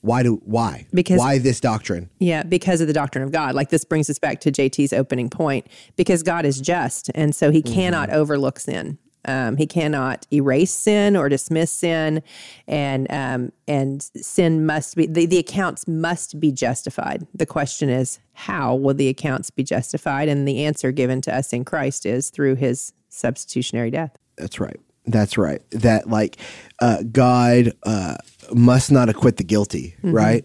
why 0.00 0.22
do 0.22 0.40
why? 0.44 0.86
Because- 0.92 1.18
why 1.18 1.38
this 1.38 1.60
doctrine? 1.60 2.08
Yeah, 2.18 2.42
because 2.42 2.80
of 2.80 2.86
the 2.86 2.92
doctrine 2.92 3.24
of 3.24 3.32
God. 3.32 3.54
Like 3.54 3.70
this 3.70 3.84
brings 3.84 4.08
us 4.08 4.18
back 4.18 4.40
to 4.40 4.52
JT's 4.52 4.92
opening 4.92 5.28
point 5.28 5.66
because 5.96 6.22
God 6.22 6.44
is 6.44 6.60
just. 6.60 7.10
And 7.14 7.34
so 7.34 7.50
he 7.50 7.62
cannot 7.62 8.10
overlook 8.10 8.58
sin. 8.60 8.98
Um, 9.24 9.56
he 9.56 9.66
cannot 9.66 10.26
erase 10.32 10.70
sin 10.70 11.16
or 11.16 11.28
dismiss 11.28 11.70
sin. 11.70 12.22
And 12.66 13.10
um, 13.10 13.52
and 13.66 14.02
sin 14.02 14.64
must 14.64 14.96
be, 14.96 15.06
the, 15.06 15.26
the 15.26 15.38
accounts 15.38 15.86
must 15.86 16.40
be 16.40 16.52
justified. 16.52 17.26
The 17.34 17.44
question 17.44 17.88
is, 17.88 18.20
how 18.32 18.74
will 18.76 18.94
the 18.94 19.08
accounts 19.08 19.50
be 19.50 19.64
justified? 19.64 20.28
And 20.28 20.46
the 20.46 20.64
answer 20.64 20.92
given 20.92 21.20
to 21.22 21.34
us 21.34 21.52
in 21.52 21.64
Christ 21.64 22.06
is 22.06 22.30
through 22.30 22.54
his 22.54 22.92
substitutionary 23.08 23.90
death. 23.90 24.16
That's 24.36 24.60
right. 24.60 24.78
That's 25.06 25.36
right. 25.36 25.62
That 25.70 26.08
like 26.08 26.36
uh, 26.80 27.02
God 27.10 27.72
uh, 27.82 28.16
must 28.54 28.90
not 28.90 29.08
acquit 29.08 29.36
the 29.36 29.44
guilty, 29.44 29.94
mm-hmm. 29.98 30.12
right? 30.12 30.44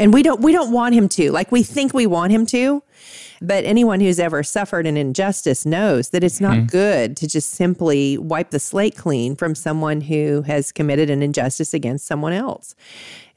and 0.00 0.14
we 0.14 0.22
don't 0.22 0.40
we 0.40 0.50
don't 0.50 0.72
want 0.72 0.94
him 0.94 1.08
to 1.08 1.30
like 1.30 1.52
we 1.52 1.62
think 1.62 1.92
we 1.94 2.06
want 2.06 2.32
him 2.32 2.46
to 2.46 2.82
but 3.42 3.64
anyone 3.64 4.00
who's 4.00 4.18
ever 4.18 4.42
suffered 4.42 4.86
an 4.86 4.96
injustice 4.96 5.64
knows 5.64 6.10
that 6.10 6.24
it's 6.24 6.40
not 6.40 6.58
hmm. 6.58 6.64
good 6.64 7.16
to 7.16 7.26
just 7.28 7.50
simply 7.50 8.18
wipe 8.18 8.50
the 8.50 8.58
slate 8.58 8.96
clean 8.96 9.36
from 9.36 9.54
someone 9.54 10.00
who 10.00 10.42
has 10.42 10.72
committed 10.72 11.08
an 11.08 11.22
injustice 11.22 11.72
against 11.72 12.06
someone 12.06 12.32
else 12.32 12.74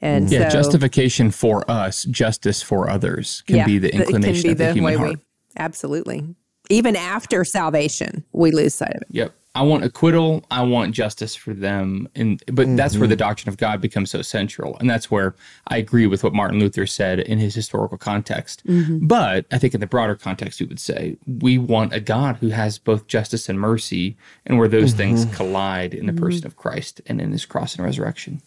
and 0.00 0.30
Yeah, 0.30 0.48
so 0.48 0.56
justification 0.58 1.30
for 1.30 1.70
us, 1.70 2.04
justice 2.04 2.62
for 2.62 2.90
others 2.90 3.42
can 3.46 3.56
yeah, 3.56 3.66
be 3.66 3.78
the 3.78 3.88
it 3.88 3.92
can 3.92 4.02
inclination 4.02 4.42
be 4.42 4.52
of 4.52 4.58
the, 4.58 4.72
human 4.72 4.84
way 4.84 4.96
heart. 4.96 5.10
we 5.10 5.16
absolutely 5.56 6.34
even 6.70 6.96
after 6.96 7.44
salvation 7.44 8.24
we 8.32 8.50
lose 8.50 8.74
sight 8.74 8.94
of 8.94 9.02
it 9.02 9.08
Yep. 9.10 9.34
I 9.56 9.62
want 9.62 9.84
acquittal. 9.84 10.44
I 10.50 10.62
want 10.62 10.94
justice 10.94 11.36
for 11.36 11.54
them. 11.54 12.08
And 12.14 12.42
but 12.46 12.76
that's 12.76 12.96
where 12.96 13.06
the 13.06 13.14
mm-hmm. 13.14 13.20
doctrine 13.20 13.48
of 13.48 13.56
God 13.56 13.80
becomes 13.80 14.10
so 14.10 14.20
central. 14.20 14.76
And 14.78 14.90
that's 14.90 15.10
where 15.10 15.36
I 15.68 15.76
agree 15.76 16.08
with 16.08 16.24
what 16.24 16.34
Martin 16.34 16.58
Luther 16.58 16.86
said 16.86 17.20
in 17.20 17.38
his 17.38 17.54
historical 17.54 17.96
context. 17.96 18.66
Mm-hmm. 18.66 19.06
But 19.06 19.46
I 19.52 19.58
think 19.58 19.74
in 19.74 19.80
the 19.80 19.86
broader 19.86 20.16
context, 20.16 20.60
we 20.60 20.66
would 20.66 20.80
say 20.80 21.16
we 21.26 21.58
want 21.58 21.92
a 21.92 22.00
God 22.00 22.36
who 22.36 22.48
has 22.48 22.78
both 22.78 23.06
justice 23.06 23.48
and 23.48 23.60
mercy, 23.60 24.16
and 24.44 24.58
where 24.58 24.68
those 24.68 24.92
things 24.92 25.24
mm-hmm. 25.24 25.34
collide 25.34 25.94
in 25.94 26.06
the 26.06 26.12
person 26.12 26.46
of 26.46 26.56
Christ 26.56 27.00
and 27.06 27.20
in 27.20 27.30
his 27.30 27.46
cross 27.46 27.76
and 27.76 27.84
resurrection. 27.84 28.42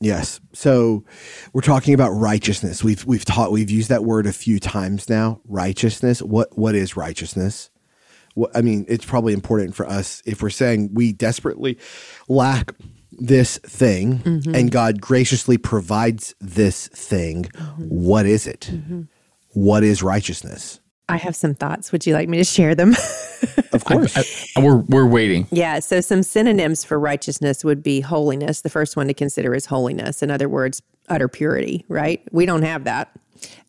Yes. 0.00 0.40
So 0.52 1.04
we're 1.52 1.60
talking 1.60 1.94
about 1.94 2.10
righteousness. 2.10 2.84
We've 2.84 3.04
we've 3.04 3.24
taught 3.24 3.52
we've 3.52 3.70
used 3.70 3.88
that 3.88 4.04
word 4.04 4.26
a 4.26 4.32
few 4.32 4.58
times 4.60 5.08
now. 5.08 5.40
Righteousness. 5.44 6.22
What 6.22 6.56
what 6.56 6.74
is 6.74 6.96
righteousness? 6.96 7.70
I 8.54 8.62
mean, 8.62 8.84
it's 8.88 9.04
probably 9.04 9.32
important 9.32 9.74
for 9.74 9.86
us 9.88 10.22
if 10.26 10.42
we're 10.42 10.50
saying 10.50 10.90
we 10.92 11.12
desperately 11.12 11.78
lack 12.28 12.74
this 13.12 13.58
thing 13.58 14.18
mm-hmm. 14.18 14.54
and 14.54 14.70
God 14.70 15.00
graciously 15.00 15.58
provides 15.58 16.34
this 16.40 16.88
thing. 16.88 17.44
Mm-hmm. 17.44 17.84
What 17.84 18.26
is 18.26 18.46
it? 18.46 18.70
Mm-hmm. 18.72 19.02
What 19.54 19.82
is 19.82 20.02
righteousness? 20.02 20.80
I 21.08 21.16
have 21.16 21.34
some 21.36 21.54
thoughts 21.54 21.92
would 21.92 22.06
you 22.06 22.14
like 22.14 22.28
me 22.28 22.38
to 22.38 22.44
share 22.44 22.74
them 22.74 22.94
Of 23.72 23.84
course. 23.84 24.16
I- 24.56 24.60
we're 24.62 24.78
we're 24.78 25.06
waiting. 25.06 25.46
Yeah, 25.52 25.78
so 25.78 26.00
some 26.00 26.22
synonyms 26.24 26.82
for 26.84 26.98
righteousness 26.98 27.64
would 27.64 27.82
be 27.84 28.00
holiness. 28.00 28.62
The 28.62 28.68
first 28.70 28.96
one 28.96 29.06
to 29.06 29.14
consider 29.14 29.54
is 29.54 29.66
holiness. 29.66 30.22
In 30.22 30.30
other 30.30 30.48
words, 30.48 30.82
utter 31.08 31.28
purity, 31.28 31.84
right? 31.88 32.20
We 32.32 32.46
don't 32.46 32.62
have 32.62 32.82
that. 32.84 33.16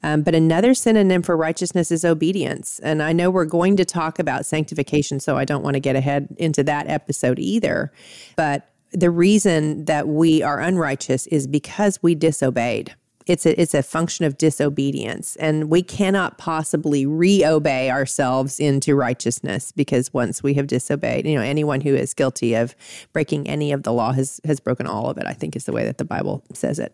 Um, 0.02 0.24
but 0.24 0.34
another 0.34 0.74
synonym 0.74 1.22
for 1.22 1.38
righteousness 1.38 1.92
is 1.92 2.04
obedience. 2.04 2.80
And 2.80 3.04
I 3.04 3.14
know 3.14 3.30
we're 3.30 3.46
going 3.46 3.78
to 3.78 3.86
talk 3.86 4.18
about 4.18 4.46
sanctification, 4.48 5.20
so 5.20 5.38
I 5.38 5.46
don't 5.46 5.62
want 5.64 5.76
to 5.76 5.80
get 5.80 5.96
ahead 5.96 6.30
into 6.40 6.64
that 6.64 6.88
episode 6.90 7.38
either. 7.38 7.92
But 8.36 8.70
the 8.92 9.12
reason 9.12 9.86
that 9.86 10.08
we 10.08 10.42
are 10.42 10.60
unrighteous 10.60 11.28
is 11.28 11.46
because 11.46 12.02
we 12.02 12.16
disobeyed. 12.16 12.96
It's 13.30 13.46
a, 13.46 13.62
it's 13.62 13.76
a 13.76 13.84
function 13.84 14.26
of 14.26 14.40
disobedience, 14.40 15.36
and 15.36 15.70
we 15.70 15.84
cannot 15.84 16.40
possibly 16.40 17.06
re-obey 17.06 17.92
ourselves 17.92 18.60
into 18.60 18.96
righteousness 18.96 19.72
because 19.72 20.12
once 20.12 20.42
we 20.42 20.56
have 20.56 20.66
disobeyed, 20.66 21.28
you 21.28 21.36
know, 21.36 21.44
anyone 21.44 21.82
who 21.82 21.94
is 21.94 22.16
guilty 22.16 22.56
of 22.56 22.76
breaking 23.14 23.48
any 23.48 23.72
of 23.72 23.84
the 23.84 23.94
law 23.94 24.14
has 24.14 24.42
has 24.46 24.60
broken 24.60 24.88
all 24.88 25.12
of 25.12 25.20
it. 25.20 25.28
I 25.28 25.34
think 25.34 25.56
is 25.56 25.66
the 25.66 25.72
way 25.72 25.86
that 25.86 26.00
the 26.00 26.06
Bible 26.06 26.44
says 26.54 26.80
it. 26.80 26.92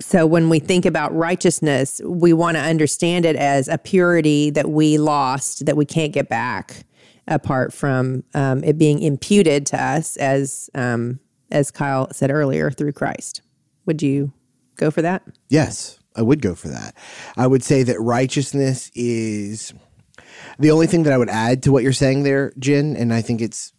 So 0.00 0.26
when 0.26 0.48
we 0.48 0.58
think 0.58 0.86
about 0.86 1.14
righteousness, 1.14 2.00
we 2.02 2.32
want 2.32 2.56
to 2.56 2.62
understand 2.62 3.26
it 3.26 3.36
as 3.36 3.68
a 3.68 3.76
purity 3.76 4.48
that 4.50 4.70
we 4.70 4.96
lost 4.96 5.66
that 5.66 5.76
we 5.76 5.84
can't 5.84 6.14
get 6.14 6.30
back, 6.30 6.84
apart 7.28 7.74
from 7.74 8.24
um, 8.32 8.64
it 8.64 8.78
being 8.78 9.02
imputed 9.02 9.66
to 9.66 9.82
us, 9.82 10.16
as 10.16 10.70
um, 10.74 11.20
as 11.50 11.70
Kyle 11.70 12.10
said 12.10 12.30
earlier, 12.30 12.70
through 12.70 12.92
Christ. 12.92 13.42
Would 13.84 14.02
you 14.02 14.32
go 14.76 14.90
for 14.90 15.02
that? 15.02 15.22
Yes, 15.48 15.98
I 16.16 16.22
would 16.22 16.42
go 16.42 16.54
for 16.54 16.68
that. 16.68 16.94
I 17.36 17.46
would 17.46 17.62
say 17.62 17.82
that 17.84 18.00
righteousness 18.00 18.90
is 18.94 19.72
the 20.58 20.70
only 20.70 20.86
thing 20.86 21.02
that 21.04 21.12
I 21.12 21.18
would 21.18 21.30
add 21.30 21.62
to 21.64 21.72
what 21.72 21.82
you're 21.82 21.92
saying 21.92 22.22
there, 22.22 22.52
Jen, 22.58 22.96
and 22.96 23.12
I 23.12 23.22
think 23.22 23.40
it's 23.40 23.72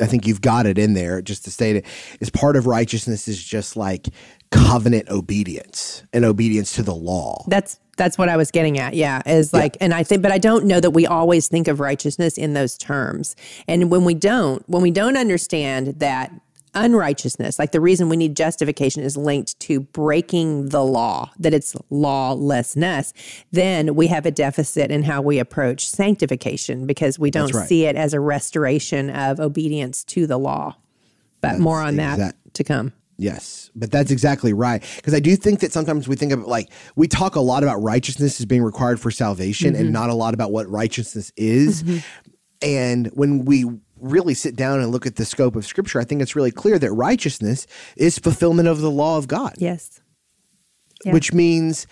I 0.00 0.06
think 0.06 0.26
you've 0.26 0.40
got 0.40 0.64
it 0.64 0.78
in 0.78 0.94
there 0.94 1.20
just 1.20 1.44
to 1.44 1.50
state 1.50 1.76
it 1.76 1.84
is 2.18 2.30
part 2.30 2.56
of 2.56 2.66
righteousness 2.66 3.28
is 3.28 3.42
just 3.42 3.76
like 3.76 4.08
covenant 4.50 5.10
obedience 5.10 6.02
and 6.14 6.24
obedience 6.24 6.72
to 6.76 6.82
the 6.82 6.94
law. 6.94 7.44
That's 7.46 7.78
that's 7.96 8.16
what 8.16 8.28
I 8.28 8.36
was 8.36 8.50
getting 8.50 8.78
at. 8.78 8.94
Yeah, 8.94 9.20
is 9.26 9.52
like, 9.52 9.76
and 9.80 9.92
I 9.92 10.02
think, 10.02 10.22
but 10.22 10.32
I 10.32 10.38
don't 10.38 10.64
know 10.64 10.80
that 10.80 10.90
we 10.90 11.06
always 11.06 11.48
think 11.48 11.68
of 11.68 11.78
righteousness 11.78 12.38
in 12.38 12.54
those 12.54 12.78
terms. 12.78 13.36
And 13.68 13.90
when 13.90 14.04
we 14.04 14.14
don't, 14.14 14.66
when 14.68 14.82
we 14.82 14.90
don't 14.90 15.16
understand 15.16 16.00
that 16.00 16.32
unrighteousness, 16.74 17.58
like 17.58 17.72
the 17.72 17.80
reason 17.80 18.08
we 18.08 18.16
need 18.16 18.36
justification 18.36 19.02
is 19.02 19.16
linked 19.16 19.58
to 19.60 19.80
breaking 19.80 20.68
the 20.70 20.84
law, 20.84 21.30
that 21.38 21.54
it's 21.54 21.76
lawlessness, 21.90 23.12
then 23.50 23.94
we 23.94 24.06
have 24.06 24.26
a 24.26 24.30
deficit 24.30 24.90
in 24.90 25.02
how 25.02 25.22
we 25.22 25.38
approach 25.38 25.86
sanctification 25.86 26.86
because 26.86 27.18
we 27.18 27.30
don't 27.30 27.54
right. 27.54 27.68
see 27.68 27.84
it 27.84 27.96
as 27.96 28.14
a 28.14 28.20
restoration 28.20 29.10
of 29.10 29.40
obedience 29.40 30.04
to 30.04 30.26
the 30.26 30.38
law. 30.38 30.76
But 31.40 31.58
more 31.58 31.80
on 31.80 31.96
that 31.96 32.36
to 32.54 32.64
come. 32.64 32.92
Yes, 33.18 33.70
but 33.76 33.90
that's 33.90 34.10
exactly 34.10 34.52
right. 34.52 34.82
Because 34.96 35.14
I 35.14 35.20
do 35.20 35.36
think 35.36 35.60
that 35.60 35.72
sometimes 35.72 36.08
we 36.08 36.16
think 36.16 36.32
of 36.32 36.44
like 36.44 36.70
we 36.96 37.06
talk 37.06 37.36
a 37.36 37.40
lot 37.40 37.62
about 37.62 37.82
righteousness 37.82 38.40
as 38.40 38.46
being 38.46 38.62
required 38.62 38.98
for 38.98 39.10
salvation 39.10 39.74
and 39.76 39.86
mm-hmm. 39.86 39.92
not 39.92 40.10
a 40.10 40.14
lot 40.14 40.34
about 40.34 40.50
what 40.50 40.68
righteousness 40.68 41.32
is. 41.36 41.82
Mm-hmm. 41.82 41.98
And 42.62 43.06
when 43.14 43.44
we 43.44 43.64
really 44.02 44.34
sit 44.34 44.56
down 44.56 44.80
and 44.80 44.90
look 44.90 45.06
at 45.06 45.16
the 45.16 45.24
scope 45.24 45.56
of 45.56 45.64
scripture, 45.64 46.00
I 46.00 46.04
think 46.04 46.20
it's 46.20 46.36
really 46.36 46.50
clear 46.50 46.78
that 46.78 46.92
righteousness 46.92 47.66
is 47.96 48.18
fulfillment 48.18 48.68
of 48.68 48.80
the 48.80 48.90
law 48.90 49.16
of 49.18 49.28
God, 49.28 49.54
Yes. 49.58 50.00
Yeah. 51.04 51.12
which 51.12 51.32
means 51.32 51.86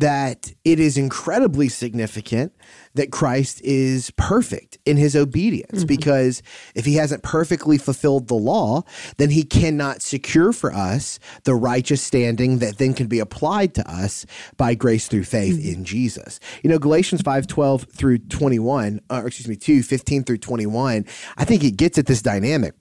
that 0.00 0.52
it 0.64 0.80
is 0.80 0.96
incredibly 0.96 1.68
significant 1.68 2.52
that 2.94 3.10
Christ 3.10 3.60
is 3.62 4.10
perfect 4.12 4.78
in 4.84 4.96
his 4.96 5.16
obedience. 5.16 5.84
Because 5.84 6.42
if 6.74 6.84
he 6.84 6.94
hasn't 6.94 7.22
perfectly 7.22 7.78
fulfilled 7.78 8.28
the 8.28 8.34
law, 8.34 8.82
then 9.16 9.30
he 9.30 9.44
cannot 9.44 10.02
secure 10.02 10.52
for 10.52 10.72
us 10.72 11.18
the 11.44 11.54
righteous 11.54 12.02
standing 12.02 12.58
that 12.58 12.78
then 12.78 12.94
can 12.94 13.06
be 13.06 13.18
applied 13.18 13.74
to 13.74 13.90
us 13.90 14.26
by 14.56 14.74
grace 14.74 15.08
through 15.08 15.24
faith 15.24 15.64
in 15.64 15.84
Jesus. 15.84 16.40
You 16.62 16.70
know, 16.70 16.78
Galatians 16.78 17.22
5 17.22 17.46
12 17.46 17.82
through 17.92 18.18
21, 18.18 19.00
uh, 19.10 19.20
or 19.22 19.26
excuse 19.26 19.48
me, 19.48 19.56
2 19.56 19.82
15 19.82 20.24
through 20.24 20.38
21, 20.38 21.04
I 21.36 21.44
think 21.44 21.64
it 21.64 21.76
gets 21.76 21.98
at 21.98 22.06
this 22.06 22.22
dynamic. 22.22 22.74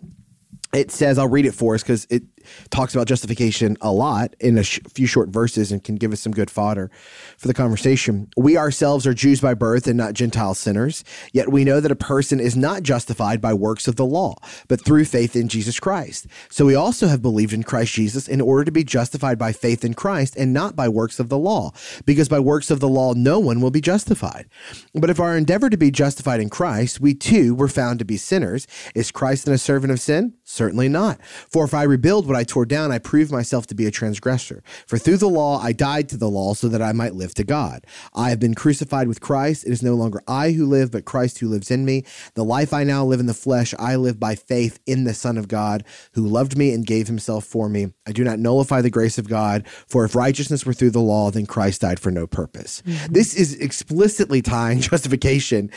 It 0.74 0.90
says 0.92 1.20
i'll 1.20 1.28
read 1.28 1.46
it 1.46 1.54
for 1.54 1.76
us 1.76 1.84
because 1.84 2.08
it 2.10 2.24
talks 2.70 2.94
about 2.94 3.08
justification 3.08 3.78
a 3.82 3.92
lot 3.92 4.36
in 4.40 4.58
a 4.58 4.64
sh- 4.64 4.80
few 4.94 5.08
short 5.08 5.30
verses 5.30 5.72
and 5.72 5.84
can 5.84 5.96
give 5.96 6.12
us 6.12 6.22
some 6.22 6.32
good 6.32 6.50
fodder 6.50 6.90
for 7.38 7.48
the 7.48 7.54
conversation. 7.54 8.30
We 8.38 8.58
ourselves 8.58 9.06
are 9.08 9.14
jews 9.14 9.42
by 9.42 9.54
birth 9.54 9.88
and 9.88 9.98
not 9.98 10.14
gentile 10.14 10.54
sinners 10.54 11.04
yet 11.32 11.52
we 11.52 11.64
know 11.64 11.80
that 11.80 11.92
a 11.92 11.96
person 11.96 12.40
is 12.40 12.56
not 12.56 12.84
justified 12.84 13.42
by 13.42 13.54
works 13.54 13.88
of 13.88 13.96
the 13.96 14.06
law 14.06 14.36
but 14.68 14.84
through 14.84 15.06
faith 15.06 15.36
in 15.36 15.48
jesus 15.48 15.80
christ. 15.80 16.28
So 16.50 16.66
we 16.66 16.76
also 16.76 17.08
have 17.08 17.22
believed 17.22 17.54
in 17.54 17.64
christ 17.64 17.94
jesus 17.94 18.28
in 18.28 18.42
order 18.42 18.66
to 18.66 18.72
be 18.72 18.84
justified 18.84 19.38
by 19.38 19.52
faith 19.52 19.84
in 19.84 19.94
christ 19.94 20.36
and 20.36 20.54
not 20.54 20.76
by 20.76 20.90
works 20.90 21.20
of 21.20 21.30
the 21.30 21.38
law 21.38 21.72
because 22.06 22.30
by 22.30 22.40
works 22.40 22.72
of 22.72 22.80
the 22.80 22.88
law 22.88 23.14
no 23.14 23.40
one 23.40 23.62
will 23.62 23.72
be 23.72 23.82
justified. 23.82 24.48
But 24.94 25.10
if 25.10 25.20
our 25.20 25.38
endeavor 25.38 25.70
to 25.70 25.78
be 25.78 25.92
justified 25.92 26.40
in 26.40 26.50
christ 26.50 27.00
we 27.00 27.14
too 27.14 27.56
were 27.56 27.68
found 27.68 28.00
to 28.00 28.06
be 28.06 28.18
sinners. 28.18 28.68
Is 28.96 29.12
christ 29.12 29.46
then 29.46 29.54
a 29.54 29.58
servant 29.58 29.92
of 29.92 30.00
sin? 30.00 30.34
Certainly 30.44 30.90
not. 30.90 31.24
For 31.24 31.66
if 31.66 31.74
I 31.74 31.84
rebuild 31.84 32.26
what 32.34 32.40
I 32.40 32.44
tore 32.44 32.66
down, 32.66 32.92
I 32.92 32.98
prove 32.98 33.32
myself 33.32 33.68
to 33.68 33.76
be 33.76 33.86
a 33.86 33.92
transgressor. 33.92 34.64
For 34.88 34.98
through 34.98 35.18
the 35.18 35.30
law 35.30 35.60
I 35.60 35.72
died 35.72 36.10
to 36.10 36.18
the 36.18 36.30
law 36.30 36.56
so 36.56 36.68
that 36.68 36.82
I 36.82 36.92
might 36.92 37.14
live 37.14 37.36
to 37.36 37.44
God. 37.44 37.86
I 38.16 38.32
have 38.32 38.40
been 38.40 38.56
crucified 38.56 39.08
with 39.08 39.22
Christ. 39.22 39.68
It 39.68 39.72
is 39.72 39.84
no 39.84 39.94
longer 39.94 40.24
I 40.28 40.52
who 40.52 40.66
live, 40.66 40.90
but 40.90 41.06
Christ 41.06 41.38
who 41.38 41.48
lives 41.48 41.70
in 41.70 41.86
me. 41.86 42.06
The 42.34 42.44
life 42.44 42.74
I 42.74 42.84
now 42.84 43.06
live 43.06 43.20
in 43.20 43.28
the 43.28 43.36
flesh, 43.36 43.76
I 43.78 43.98
live 43.98 44.20
by 44.20 44.34
faith 44.34 44.80
in 44.88 45.04
the 45.04 45.14
Son 45.14 45.38
of 45.38 45.48
God, 45.48 45.84
who 46.14 46.26
loved 46.26 46.58
me 46.58 46.74
and 46.74 46.88
gave 46.88 47.06
himself 47.06 47.46
for 47.46 47.70
me. 47.70 47.94
I 48.08 48.12
do 48.14 48.24
not 48.24 48.40
nullify 48.40 48.82
the 48.82 48.90
grace 48.90 49.20
of 49.20 49.30
God, 49.30 49.68
for 49.88 50.04
if 50.04 50.16
righteousness 50.16 50.66
were 50.66 50.74
through 50.74 50.92
the 50.92 51.00
law, 51.00 51.30
then 51.30 51.46
Christ 51.46 51.82
died 51.82 52.00
for 52.00 52.10
no 52.10 52.26
purpose. 52.26 52.82
This 53.12 53.36
is 53.36 53.54
explicitly 53.60 54.42
tying 54.42 54.82
justification 54.82 55.70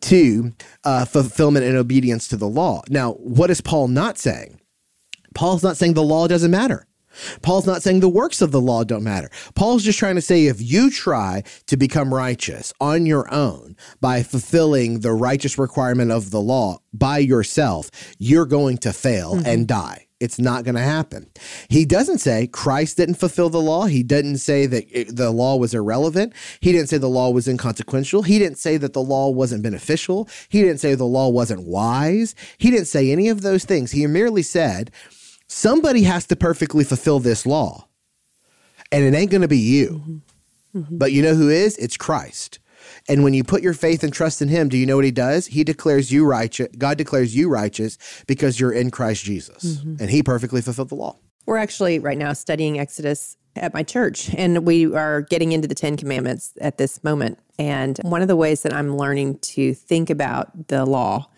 to 0.00 0.52
uh, 0.82 1.04
fulfillment 1.04 1.64
and 1.64 1.76
obedience 1.76 2.26
to 2.28 2.36
the 2.36 2.48
law. 2.48 2.82
Now, 2.88 3.12
what 3.12 3.50
is 3.50 3.60
Paul 3.60 3.86
not 3.86 4.18
saying? 4.18 4.58
Paul's 5.34 5.62
not 5.62 5.76
saying 5.76 5.94
the 5.94 6.02
law 6.02 6.26
doesn't 6.26 6.50
matter. 6.50 6.86
Paul's 7.42 7.66
not 7.66 7.82
saying 7.82 8.00
the 8.00 8.08
works 8.08 8.40
of 8.40 8.52
the 8.52 8.60
law 8.60 8.84
don't 8.84 9.04
matter. 9.04 9.30
Paul's 9.54 9.84
just 9.84 9.98
trying 9.98 10.14
to 10.14 10.22
say 10.22 10.46
if 10.46 10.60
you 10.60 10.90
try 10.90 11.42
to 11.66 11.76
become 11.76 12.12
righteous 12.12 12.72
on 12.80 13.06
your 13.06 13.32
own 13.32 13.76
by 14.00 14.22
fulfilling 14.22 15.00
the 15.00 15.12
righteous 15.12 15.58
requirement 15.58 16.10
of 16.10 16.30
the 16.30 16.40
law 16.40 16.78
by 16.92 17.18
yourself, 17.18 17.90
you're 18.18 18.46
going 18.46 18.78
to 18.78 18.92
fail 18.92 19.34
mm-hmm. 19.34 19.46
and 19.46 19.68
die. 19.68 20.06
It's 20.20 20.38
not 20.38 20.62
going 20.62 20.76
to 20.76 20.80
happen. 20.80 21.28
He 21.68 21.84
doesn't 21.84 22.18
say 22.18 22.46
Christ 22.46 22.96
didn't 22.96 23.16
fulfill 23.16 23.50
the 23.50 23.60
law. 23.60 23.86
He 23.86 24.04
didn't 24.04 24.38
say 24.38 24.66
that 24.66 24.86
it, 24.88 25.16
the 25.16 25.32
law 25.32 25.56
was 25.56 25.74
irrelevant. 25.74 26.32
He 26.60 26.70
didn't 26.70 26.90
say 26.90 26.98
the 26.98 27.08
law 27.08 27.30
was 27.30 27.48
inconsequential. 27.48 28.22
He 28.22 28.38
didn't 28.38 28.58
say 28.58 28.76
that 28.76 28.92
the 28.92 29.02
law 29.02 29.30
wasn't 29.30 29.64
beneficial. 29.64 30.28
He 30.48 30.62
didn't 30.62 30.78
say 30.78 30.94
the 30.94 31.04
law 31.04 31.28
wasn't 31.28 31.66
wise. 31.66 32.36
He 32.58 32.70
didn't 32.70 32.86
say 32.86 33.10
any 33.10 33.30
of 33.30 33.42
those 33.42 33.64
things. 33.64 33.90
He 33.90 34.06
merely 34.06 34.44
said 34.44 34.92
somebody 35.46 36.02
has 36.02 36.26
to 36.26 36.36
perfectly 36.36 36.84
fulfill 36.84 37.18
this 37.18 37.46
law. 37.46 37.88
And 38.90 39.04
it 39.04 39.16
ain't 39.16 39.30
going 39.30 39.42
to 39.42 39.48
be 39.48 39.58
you. 39.58 39.88
Mm-hmm. 39.88 40.78
Mm-hmm. 40.78 40.98
But 40.98 41.12
you 41.12 41.22
know 41.22 41.34
who 41.34 41.48
is? 41.48 41.76
It's 41.78 41.96
Christ. 41.96 42.58
And 43.08 43.22
when 43.24 43.34
you 43.34 43.44
put 43.44 43.62
your 43.62 43.74
faith 43.74 44.02
and 44.02 44.12
trust 44.12 44.42
in 44.42 44.48
him, 44.48 44.68
do 44.68 44.76
you 44.76 44.86
know 44.86 44.96
what 44.96 45.04
he 45.04 45.10
does? 45.10 45.46
He 45.46 45.64
declares 45.64 46.10
you 46.10 46.26
righteous. 46.26 46.68
God 46.76 46.98
declares 46.98 47.34
you 47.34 47.48
righteous 47.48 47.98
because 48.26 48.58
you're 48.58 48.72
in 48.72 48.90
Christ 48.90 49.24
Jesus. 49.24 49.76
Mm-hmm. 49.76 49.96
And 50.00 50.10
he 50.10 50.22
perfectly 50.22 50.60
fulfilled 50.60 50.88
the 50.88 50.96
law. 50.96 51.16
We're 51.46 51.58
actually 51.58 51.98
right 51.98 52.18
now 52.18 52.32
studying 52.32 52.78
Exodus 52.78 53.36
at 53.56 53.74
my 53.74 53.82
church, 53.82 54.34
and 54.34 54.64
we 54.64 54.92
are 54.94 55.22
getting 55.22 55.52
into 55.52 55.68
the 55.68 55.74
Ten 55.74 55.96
Commandments 55.96 56.52
at 56.60 56.78
this 56.78 57.02
moment. 57.04 57.38
And 57.58 57.98
one 58.02 58.22
of 58.22 58.28
the 58.28 58.36
ways 58.36 58.62
that 58.62 58.72
I'm 58.72 58.96
learning 58.96 59.40
to 59.40 59.74
think 59.74 60.08
about 60.08 60.68
the 60.68 60.86
law 60.86 61.28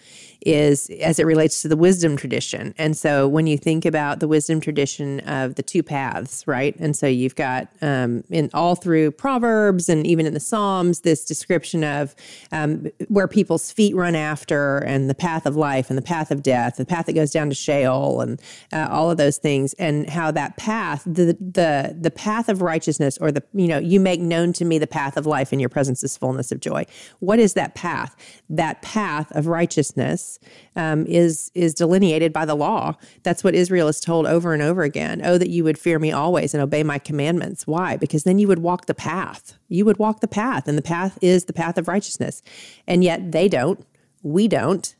is 0.45 0.91
as 1.01 1.19
it 1.19 1.27
relates 1.27 1.63
to 1.63 1.69
the 1.69 1.77
wisdom 1.77 2.17
tradition. 2.17 2.75
And 2.79 2.97
so 2.97 3.27
when 3.27 3.47
you 3.47 3.57
think 3.57 3.85
about 3.85 4.21
the 4.21 4.29
wisdom 4.29 4.61
tradition 4.61 5.21
of 5.21 5.55
the 5.55 5.63
two 5.63 5.83
paths, 5.83 6.47
right? 6.47 6.77
And 6.79 6.97
so 6.97 7.07
you've 7.07 7.35
got 7.35 7.69
um, 7.81 8.25
in 8.31 8.51
all 8.53 8.75
through 8.75 9.13
Proverbs 9.13 9.89
and 9.89 10.07
even 10.07 10.27
in 10.27 10.35
the 10.35 10.41
Psalms, 10.41 11.01
this 11.01 11.25
description 11.25 11.83
of 11.85 12.15
um, 12.53 12.87
where 13.09 13.29
people's 13.29 13.73
feet 13.73 13.95
run 13.95 14.15
after 14.15 14.79
and 14.79 15.09
the 15.09 15.15
path 15.15 15.47
of 15.47 15.57
life 15.57 15.89
and 15.89 15.99
the 15.99 16.03
path 16.03 16.31
of 16.31 16.43
death, 16.43 16.77
the 16.77 16.85
path 16.85 17.07
that 17.07 17.15
goes 17.15 17.31
down 17.31 17.49
to 17.49 17.55
Sheol 17.55 18.21
and 18.21 18.41
uh, 18.73 18.89
all 18.91 19.11
of 19.11 19.17
those 19.17 19.39
things, 19.39 19.75
and 19.75 20.09
how 20.09 20.31
that 20.31 20.57
path, 20.57 21.03
the 21.05 21.37
the 21.41 21.97
the 21.99 22.11
path 22.11 22.49
of 22.49 22.63
righteousness, 22.63 23.19
or 23.19 23.33
the 23.33 23.43
you 23.53 23.69
know, 23.69 23.79
you 23.79 24.01
make 24.01 24.21
known 24.21 24.53
to 24.55 24.65
me 24.65 24.79
the 24.79 24.87
path 24.87 25.17
of 25.17 25.27
life, 25.27 25.53
in 25.53 25.61
your 25.61 25.69
presence 25.69 26.03
is 26.05 26.17
fullness 26.17 26.53
of 26.53 26.61
joy. 26.61 26.85
What 27.21 27.39
is 27.39 27.55
that 27.55 27.75
path? 27.75 28.15
That 28.49 28.83
path 28.83 29.31
of 29.33 29.47
righteousness 29.47 30.34
um, 30.77 31.07
is 31.07 31.51
is 31.55 31.75
delineated 31.75 32.33
by 32.33 32.45
the 32.45 32.55
law. 32.55 32.95
That's 33.23 33.45
what 33.45 33.55
Israel 33.55 33.89
is 33.89 34.01
told 34.01 34.27
over 34.27 34.53
and 34.53 34.63
over 34.63 34.83
again. 34.83 35.21
Oh, 35.25 35.39
that 35.39 35.51
you 35.51 35.65
would 35.65 35.79
fear 35.79 35.99
me 35.99 36.13
always 36.13 36.55
and 36.55 36.63
obey 36.63 36.83
my 36.83 36.99
commandments. 36.99 37.67
Why? 37.67 37.97
Because 37.97 38.25
then 38.25 38.39
you 38.39 38.49
would 38.49 38.61
walk 38.61 38.87
the 38.87 38.95
path. 38.95 39.55
You 39.69 39.85
would 39.85 39.99
walk 39.99 40.21
the 40.21 40.29
path, 40.29 40.69
and 40.69 40.77
the 40.79 40.83
path 40.83 41.19
is 41.21 41.45
the 41.45 41.53
path 41.53 41.79
of 41.79 41.89
righteousness. 41.89 42.43
And 42.87 43.03
yet 43.03 43.33
they 43.33 43.49
don't. 43.49 43.85
We 44.23 44.49
don't 44.49 44.95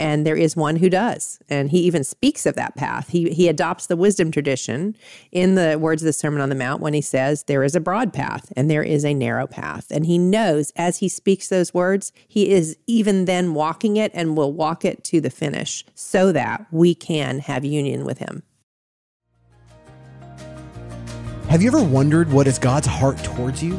and 0.00 0.26
there 0.26 0.36
is 0.36 0.56
one 0.56 0.76
who 0.76 0.88
does. 0.88 1.38
And 1.50 1.70
he 1.70 1.80
even 1.80 2.04
speaks 2.04 2.46
of 2.46 2.56
that 2.56 2.74
path. 2.74 3.10
He, 3.10 3.30
he 3.30 3.48
adopts 3.48 3.86
the 3.86 3.96
wisdom 3.96 4.30
tradition 4.30 4.96
in 5.30 5.56
the 5.56 5.78
words 5.78 6.00
of 6.00 6.06
the 6.06 6.14
Sermon 6.14 6.40
on 6.40 6.48
the 6.48 6.54
Mount 6.54 6.80
when 6.80 6.94
he 6.94 7.02
says, 7.02 7.44
There 7.44 7.62
is 7.62 7.74
a 7.74 7.80
broad 7.80 8.14
path 8.14 8.50
and 8.56 8.70
there 8.70 8.82
is 8.82 9.04
a 9.04 9.12
narrow 9.12 9.46
path. 9.46 9.88
And 9.90 10.06
he 10.06 10.16
knows 10.16 10.72
as 10.74 10.96
he 10.96 11.08
speaks 11.08 11.48
those 11.48 11.74
words, 11.74 12.12
he 12.26 12.50
is 12.50 12.78
even 12.86 13.26
then 13.26 13.52
walking 13.52 13.98
it 13.98 14.10
and 14.14 14.38
will 14.38 14.54
walk 14.54 14.86
it 14.86 15.04
to 15.04 15.20
the 15.20 15.28
finish 15.28 15.84
so 15.94 16.32
that 16.32 16.64
we 16.70 16.94
can 16.94 17.40
have 17.40 17.62
union 17.62 18.06
with 18.06 18.18
him. 18.18 18.42
Have 21.50 21.60
you 21.60 21.68
ever 21.68 21.82
wondered 21.82 22.32
what 22.32 22.46
is 22.46 22.58
God's 22.58 22.86
heart 22.86 23.18
towards 23.18 23.62
you? 23.62 23.78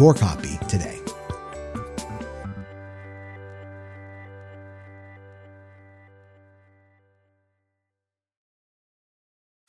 copy 0.09 0.57
today. 0.67 0.97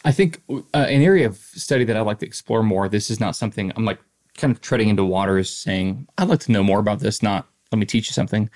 I 0.05 0.11
think 0.11 0.43
uh, 0.51 0.63
an 0.73 1.03
area 1.03 1.27
of 1.27 1.37
study 1.37 1.85
that 1.85 1.97
I'd 1.97 2.07
like 2.07 2.19
to 2.21 2.27
explore 2.27 2.63
more. 2.63 2.89
This 2.89 3.11
is 3.11 3.21
not 3.21 3.37
something 3.37 3.73
I'm 3.77 3.85
like 3.85 4.01
kind 4.37 4.51
of 4.51 4.63
treading 4.63 4.89
into 4.89 5.05
waters, 5.05 5.51
saying 5.51 6.09
I'd 6.17 6.29
like 6.29 6.41
to 6.41 6.53
know 6.53 6.63
more 6.63 6.81
about 6.81 7.01
this. 7.01 7.23
Not 7.23 7.47
let 7.71 7.79
me 7.79 7.85
teach 7.85 8.09
you 8.09 8.15
something. 8.15 8.49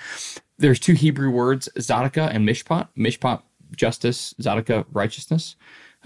There's 0.59 0.81
two 0.81 0.95
Hebrew 0.95 1.31
words, 1.31 1.69
Zadokah 1.79 2.31
and 2.33 2.49
Mishpat. 2.49 2.89
Mishpat, 2.97 3.43
justice. 3.77 4.35
Zadokah, 4.41 4.87
righteousness. 4.93 5.57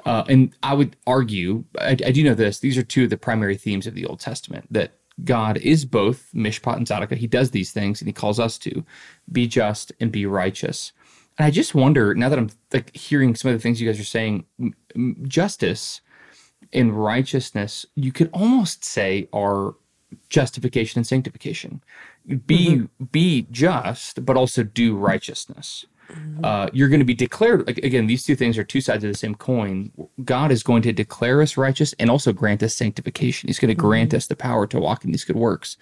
Uh, 0.05 0.25
and 0.29 0.55
I 0.63 0.75
would 0.75 0.97
argue, 1.07 1.65
I, 1.79 1.91
I, 1.91 2.11
do 2.11 2.25
know 2.25 2.35
this. 2.35 2.59
These 2.59 2.79
are 2.79 2.83
two 2.83 3.05
of 3.05 3.11
the 3.11 3.17
primary 3.17 3.57
themes 3.57 3.87
of 3.87 3.95
the 3.95 4.07
Old 4.07 4.19
Testament. 4.19 4.67
That 4.71 5.00
God 5.25 5.59
is 5.59 5.85
both 5.85 6.29
Mishpat 6.35 6.77
and 6.77 6.87
Zadokah. 6.87 7.17
He 7.17 7.27
does 7.27 7.51
these 7.51 7.73
things 7.73 8.01
and 8.01 8.09
he 8.09 8.13
calls 8.13 8.41
us 8.41 8.59
to 8.59 8.85
be 9.31 9.47
just 9.47 9.93
and 10.01 10.11
be 10.13 10.27
righteous. 10.27 10.93
And 11.39 11.47
I 11.47 11.51
just 11.51 11.75
wonder 11.75 12.15
now 12.15 12.29
that 12.29 12.39
I'm 12.39 12.51
like 12.73 12.95
hearing 12.95 13.35
some 13.35 13.51
of 13.51 13.57
the 13.57 13.63
things 13.63 13.81
you 13.81 13.91
guys 13.91 14.01
are 14.01 14.05
saying, 14.05 14.45
justice 15.23 16.01
and 16.73 16.93
righteousness, 16.93 17.87
you 17.95 18.13
could 18.13 18.31
almost 18.33 18.85
say 18.85 19.29
are 19.33 19.75
justification 20.29 20.99
and 20.99 21.07
sanctification. 21.07 21.83
Be 22.47 22.69
mm-hmm. 22.69 23.05
be 23.05 23.47
just, 23.51 24.25
but 24.25 24.37
also 24.37 24.63
do 24.63 24.97
righteousness. 24.97 25.87
Uh, 26.43 26.69
you're 26.73 26.89
going 26.89 27.01
to 27.01 27.05
be 27.05 27.15
declared 27.15 27.67
like, 27.67 27.79
again. 27.79 28.07
These 28.07 28.25
two 28.25 28.35
things 28.35 28.57
are 28.57 28.65
two 28.65 28.81
sides 28.81 29.05
of 29.05 29.11
the 29.11 29.17
same 29.17 29.35
coin. 29.35 29.93
God 30.25 30.51
is 30.51 30.63
going 30.63 30.83
to 30.83 30.93
declare 30.93 31.43
us 31.43 31.57
righteous 31.57 31.95
and 31.99 32.11
also 32.11 32.33
grant 32.33 32.63
us 32.63 32.75
sanctification. 32.75 33.49
He's 33.49 33.59
going 33.59 33.69
to 33.69 33.75
grant 33.75 34.15
us 34.15 34.27
the 34.27 34.37
power 34.37 34.67
to 34.69 34.81
walk 34.81 35.05
in 35.05 35.13
these 35.13 35.25
good 35.25 35.37
works, 35.37 35.77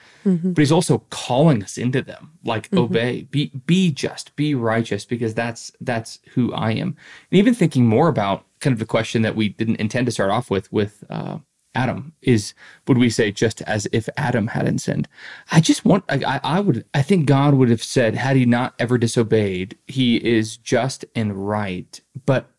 but 0.54 0.60
He's 0.60 0.72
also 0.72 1.04
calling 1.10 1.62
us 1.62 1.78
into 1.78 2.02
them. 2.02 2.32
Like 2.44 2.72
obey, 2.72 3.22
be 3.30 3.52
be 3.66 3.90
just, 3.92 4.34
be 4.36 4.54
righteous, 4.54 5.04
because 5.04 5.34
that's 5.34 5.70
that's 5.80 6.18
who 6.34 6.52
I 6.52 6.72
am. 6.72 6.96
And 7.30 7.38
even 7.38 7.54
thinking 7.54 7.86
more 7.86 8.08
about 8.08 8.44
kind 8.60 8.72
of 8.72 8.78
the 8.80 8.86
question 8.86 9.22
that 9.22 9.36
we 9.36 9.50
didn't 9.50 9.76
intend 9.76 10.06
to 10.06 10.12
start 10.12 10.30
off 10.30 10.50
with 10.50 10.72
with 10.72 11.04
uh, 11.08 11.38
Adam 11.74 12.12
is 12.22 12.54
would 12.86 12.98
we 12.98 13.10
say 13.10 13.30
just 13.30 13.62
as 13.62 13.86
if 13.92 14.08
Adam 14.16 14.48
hadn't 14.48 14.78
sinned? 14.78 15.08
I 15.52 15.60
just 15.60 15.84
want 15.84 16.04
I, 16.08 16.22
I 16.26 16.40
I 16.42 16.60
would 16.60 16.84
I 16.94 17.02
think 17.02 17.26
God 17.26 17.54
would 17.54 17.70
have 17.70 17.82
said 17.82 18.14
had 18.14 18.36
he 18.36 18.44
not 18.44 18.74
ever 18.78 18.98
disobeyed, 18.98 19.76
he 19.86 20.16
is 20.16 20.56
just 20.56 21.04
and 21.14 21.48
right. 21.48 22.00
But 22.26 22.50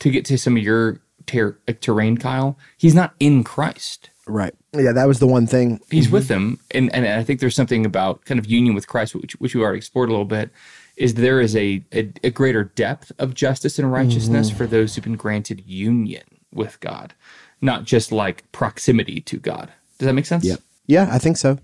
to 0.00 0.10
get 0.10 0.24
to 0.26 0.38
some 0.38 0.56
of 0.56 0.62
your 0.62 1.00
ter- 1.26 1.58
terrain, 1.80 2.16
Kyle, 2.16 2.58
he's 2.76 2.94
not 2.94 3.14
in 3.20 3.44
Christ. 3.44 4.10
Right. 4.26 4.54
Yeah, 4.74 4.92
that 4.92 5.06
was 5.06 5.20
the 5.20 5.26
one 5.26 5.46
thing. 5.46 5.80
He's 5.88 6.06
mm-hmm. 6.06 6.14
with 6.14 6.28
them, 6.28 6.58
and 6.72 6.92
and 6.94 7.06
I 7.06 7.22
think 7.22 7.40
there's 7.40 7.54
something 7.54 7.86
about 7.86 8.24
kind 8.24 8.38
of 8.40 8.46
union 8.46 8.74
with 8.74 8.88
Christ, 8.88 9.14
which 9.14 9.34
which 9.34 9.54
we 9.54 9.62
already 9.62 9.78
explored 9.78 10.08
a 10.08 10.12
little 10.12 10.24
bit. 10.24 10.50
Is 10.96 11.14
there 11.14 11.40
is 11.40 11.54
a 11.54 11.84
a, 11.92 12.12
a 12.24 12.30
greater 12.30 12.64
depth 12.64 13.12
of 13.18 13.34
justice 13.34 13.78
and 13.78 13.90
righteousness 13.90 14.48
mm-hmm. 14.48 14.56
for 14.56 14.66
those 14.66 14.94
who've 14.94 15.04
been 15.04 15.16
granted 15.16 15.64
union 15.64 16.24
with 16.52 16.80
God, 16.80 17.14
not 17.60 17.84
just 17.84 18.12
like 18.12 18.50
proximity 18.52 19.20
to 19.22 19.38
God. 19.38 19.72
Does 19.98 20.06
that 20.06 20.12
make 20.12 20.26
sense? 20.26 20.44
Yep. 20.44 20.60
Yeah, 20.86 21.08
I 21.10 21.18
think 21.18 21.36
so. 21.36 21.58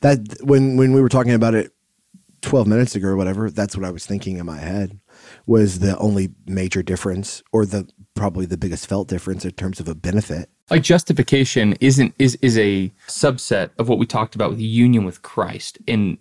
That 0.00 0.36
when 0.42 0.76
when 0.76 0.92
we 0.92 1.00
were 1.00 1.08
talking 1.08 1.32
about 1.32 1.54
it 1.54 1.72
12 2.42 2.66
minutes 2.66 2.94
ago 2.94 3.08
or 3.08 3.16
whatever, 3.16 3.50
that's 3.50 3.76
what 3.76 3.86
I 3.86 3.90
was 3.90 4.06
thinking 4.06 4.38
in 4.38 4.46
my 4.46 4.58
head 4.58 4.98
was 5.46 5.80
the 5.80 5.96
only 5.98 6.30
major 6.46 6.82
difference 6.82 7.42
or 7.52 7.66
the 7.66 7.88
probably 8.14 8.46
the 8.46 8.56
biggest 8.56 8.86
felt 8.86 9.08
difference 9.08 9.44
in 9.44 9.52
terms 9.52 9.80
of 9.80 9.88
a 9.88 9.94
benefit. 9.94 10.50
like 10.70 10.82
justification 10.82 11.74
isn't 11.80 12.14
is 12.18 12.36
is 12.42 12.58
a 12.58 12.92
subset 13.06 13.70
of 13.78 13.88
what 13.88 13.98
we 13.98 14.06
talked 14.06 14.34
about 14.34 14.50
with 14.50 14.60
union 14.60 15.04
with 15.04 15.22
Christ. 15.22 15.78
And 15.86 16.18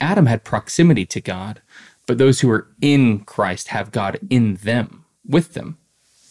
Adam 0.00 0.26
had 0.26 0.44
proximity 0.44 1.06
to 1.06 1.20
God, 1.20 1.62
but 2.06 2.18
those 2.18 2.40
who 2.40 2.50
are 2.50 2.68
in 2.80 3.20
Christ 3.20 3.68
have 3.68 3.92
God 3.92 4.18
in 4.30 4.54
them, 4.56 5.04
with 5.26 5.54
them. 5.54 5.78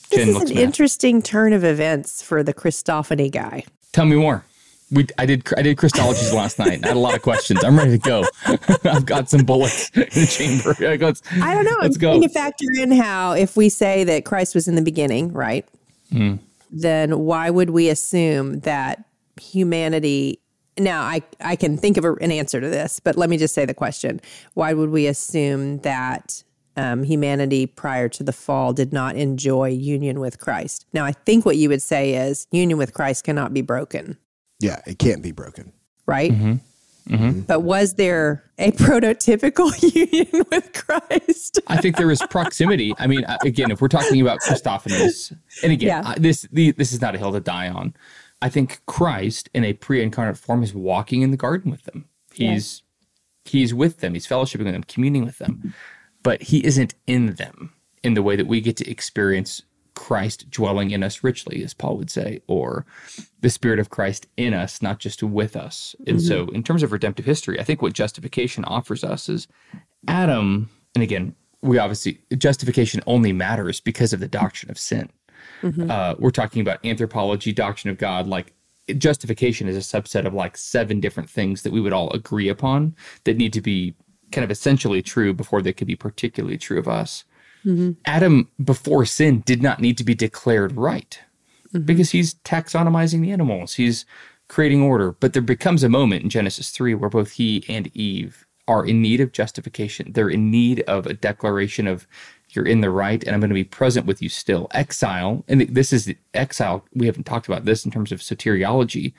This 0.10 0.28
is 0.28 0.36
an 0.36 0.56
mad. 0.56 0.64
interesting 0.64 1.22
turn 1.22 1.54
of 1.54 1.64
events 1.64 2.22
for 2.22 2.44
the 2.44 2.54
Christophany 2.54 3.32
guy. 3.32 3.64
Tell 3.92 4.06
me 4.06 4.16
more. 4.16 4.44
We 4.90 5.06
I 5.18 5.26
did 5.26 5.44
I 5.58 5.62
did 5.62 5.78
Christologies 5.78 6.34
last 6.34 6.60
night. 6.60 6.86
I 6.86 6.88
had 6.88 6.96
a 6.96 7.00
lot 7.00 7.14
of 7.16 7.22
questions. 7.22 7.64
I'm 7.64 7.78
ready 7.78 7.92
to 7.92 7.98
go. 7.98 8.24
I've 8.86 9.06
got 9.06 9.30
some 9.30 9.44
bullets 9.44 9.90
in 9.94 10.02
the 10.04 10.28
chamber. 10.30 10.76
Like, 10.80 11.02
let's, 11.02 11.22
I 11.42 11.54
don't 11.54 11.66
know. 11.66 11.76
Let's 11.82 11.98
I'm 11.98 12.02
go. 12.02 12.22
to 12.22 12.30
factor 12.30 12.66
in 12.80 12.92
how 12.92 13.34
if 13.34 13.58
we 13.58 13.68
say 13.70 14.06
that 14.06 14.24
Christ 14.24 14.56
was 14.56 14.68
in 14.68 14.76
the 14.76 14.82
beginning, 14.82 15.34
right? 15.34 15.66
Hmm. 16.12 16.36
Then 16.72 17.20
why 17.20 17.50
would 17.50 17.72
we 17.72 17.90
assume 17.90 18.62
that 18.62 19.04
humanity? 19.42 20.40
Now, 20.78 21.02
I 21.02 21.22
I 21.42 21.58
can 21.58 21.78
think 21.78 21.98
of 21.98 22.06
a, 22.06 22.14
an 22.16 22.32
answer 22.32 22.62
to 22.62 22.70
this, 22.70 23.02
but 23.02 23.18
let 23.18 23.30
me 23.30 23.38
just 23.38 23.54
say 23.54 23.66
the 23.66 23.74
question: 23.74 24.22
Why 24.54 24.74
would 24.74 24.90
we 24.90 25.08
assume 25.08 25.80
that 25.80 26.44
um, 26.78 27.04
humanity 27.04 27.66
prior 27.66 28.08
to 28.10 28.24
the 28.24 28.32
fall 28.32 28.72
did 28.72 28.94
not 28.94 29.16
enjoy 29.18 29.70
union 29.70 30.20
with 30.20 30.40
Christ? 30.40 30.86
Now, 30.94 31.04
I 31.04 31.12
think 31.12 31.46
what 31.46 31.58
you 31.58 31.68
would 31.70 31.82
say 31.82 32.14
is 32.14 32.48
union 32.52 32.78
with 32.78 32.94
Christ 32.94 33.24
cannot 33.26 33.54
be 33.54 33.62
broken, 33.62 34.18
Yeah, 34.60 34.80
it 34.88 35.00
can't 35.00 35.22
be 35.22 35.32
broken. 35.32 35.74
right? 36.06 36.32
Mm-hmm. 36.32 37.42
But 37.42 37.62
was 37.62 37.94
there 37.96 38.44
a 38.58 38.72
prototypical 38.84 39.72
union 39.96 40.46
with 40.52 40.74
Christ? 40.74 41.60
I 41.68 41.78
think 41.78 41.96
there 41.96 42.12
is 42.12 42.22
proximity. 42.30 42.94
I 43.00 43.08
mean, 43.08 43.24
uh, 43.24 43.38
again, 43.44 43.72
if 43.72 43.80
we're 43.82 43.88
talking 43.88 44.22
about 44.22 44.40
Christophanies, 44.42 45.34
and 45.64 45.72
again, 45.72 45.88
Yeah. 46.04 46.10
I, 46.12 46.20
this 46.20 46.42
the, 46.52 46.72
this 46.72 46.92
is 46.92 47.00
not 47.02 47.16
a 47.16 47.18
hill 47.18 47.32
to 47.32 47.40
die 47.40 47.70
on. 47.70 47.94
I 48.42 48.50
think 48.50 48.82
Christ, 48.88 49.50
in 49.54 49.64
a 49.64 49.72
pre-incarnate 49.74 50.38
form, 50.38 50.62
is 50.64 50.74
walking 50.74 51.22
in 51.22 51.32
the 51.32 51.38
garden 51.38 51.72
with 51.72 51.84
them. 51.84 52.10
He's 52.34 52.84
he's 53.46 53.74
with 53.74 54.00
them. 54.02 54.14
He's 54.14 54.28
fellowshipping 54.28 54.66
with 54.66 54.74
them, 54.74 54.84
communing 54.84 55.24
with 55.26 55.38
them, 55.40 55.74
but 56.24 56.42
he 56.44 56.66
isn't 56.66 56.96
in 57.06 57.36
them 57.36 57.74
in 58.04 58.14
the 58.14 58.24
way 58.24 58.36
that 58.36 58.48
we 58.48 58.62
get 58.62 58.78
to 58.78 58.90
experience 58.90 59.64
Christ 59.96 60.50
dwelling 60.52 60.92
in 60.92 61.02
us 61.02 61.24
richly, 61.24 61.64
as 61.64 61.74
Paul 61.74 61.98
would 61.98 62.12
say, 62.12 62.42
or 62.48 62.86
the 63.42 63.50
Spirit 63.50 63.80
of 63.80 63.90
Christ 63.90 64.28
in 64.38 64.54
us, 64.54 64.82
not 64.82 65.00
just 65.00 65.24
with 65.24 65.56
us. 65.56 65.96
And 66.06 66.22
so, 66.22 66.48
in 66.50 66.62
terms 66.62 66.84
of 66.84 66.92
redemptive 66.92 67.26
history, 67.26 67.60
I 67.60 67.64
think 67.64 67.82
what 67.82 67.94
justification 67.94 68.64
offers 68.66 69.04
us 69.04 69.28
is 69.28 69.48
Adam, 70.08 70.70
and 70.94 71.04
again, 71.04 71.36
we 71.64 71.80
obviously 71.80 72.20
justification 72.38 73.02
only 73.08 73.34
matters 73.34 73.80
because 73.80 74.14
of 74.14 74.20
the 74.20 74.28
doctrine 74.28 74.70
of 74.70 74.78
sin. 74.78 75.10
Uh, 75.90 76.16
we're 76.20 76.30
talking 76.30 76.62
about 76.62 76.86
anthropology, 76.86 77.52
doctrine 77.52 77.92
of 77.92 77.98
God, 77.98 78.28
like 78.28 78.54
justification 78.98 79.68
is 79.68 79.76
a 79.76 79.80
subset 80.02 80.26
of 80.26 80.34
like 80.34 80.56
seven 80.58 81.00
different 81.00 81.30
things 81.30 81.64
that 81.64 81.74
we 81.74 81.82
would 81.82 81.94
all 81.94 82.12
agree 82.12 82.48
upon 82.48 82.96
that 83.24 83.36
need 83.36 83.52
to 83.54 83.62
be 83.62 83.96
kind 84.32 84.44
of 84.44 84.52
essentially 84.52 85.02
true 85.02 85.34
before 85.34 85.62
they 85.62 85.74
could 85.74 85.88
be 85.88 85.96
particularly 85.96 86.58
true 86.58 86.80
of 86.80 86.88
us. 86.88 87.24
Mm-hmm. 87.66 87.92
Adam, 88.06 88.50
before 88.64 89.06
sin, 89.06 89.42
did 89.46 89.62
not 89.62 89.82
need 89.82 89.98
to 89.98 90.04
be 90.04 90.16
declared 90.16 90.76
right 90.78 91.20
mm-hmm. 91.74 91.86
because 91.86 92.12
he's 92.12 92.36
taxonomizing 92.36 93.22
the 93.22 93.32
animals, 93.32 93.76
he's 93.76 94.06
creating 94.48 94.82
order. 94.82 95.12
But 95.14 95.34
there 95.34 95.42
becomes 95.42 95.84
a 95.84 95.90
moment 95.90 96.24
in 96.24 96.30
Genesis 96.30 96.72
3 96.72 96.96
where 96.96 97.10
both 97.10 97.32
he 97.32 97.66
and 97.68 97.90
Eve 97.96 98.46
are 98.68 98.86
in 98.86 99.02
need 99.02 99.22
of 99.22 99.32
justification. 99.32 100.12
They're 100.12 100.30
in 100.30 100.52
need 100.52 100.82
of 100.82 101.06
a 101.06 101.14
declaration 101.14 101.88
of 101.88 102.08
you're 102.50 102.68
in 102.68 102.82
the 102.82 102.90
right 102.90 103.24
and 103.24 103.34
I'm 103.34 103.40
going 103.40 103.50
to 103.50 103.54
be 103.54 103.64
present 103.64 104.06
with 104.06 104.22
you 104.22 104.30
still. 104.30 104.68
Exile, 104.72 105.44
and 105.48 105.62
this 105.62 105.92
is 105.92 106.14
exile, 106.34 106.86
we 106.94 107.06
haven't 107.06 107.26
talked 107.26 107.48
about 107.48 107.66
this 107.66 107.86
in 107.86 107.92
terms 107.92 108.12
of 108.12 108.20
soteriology. 108.20 109.14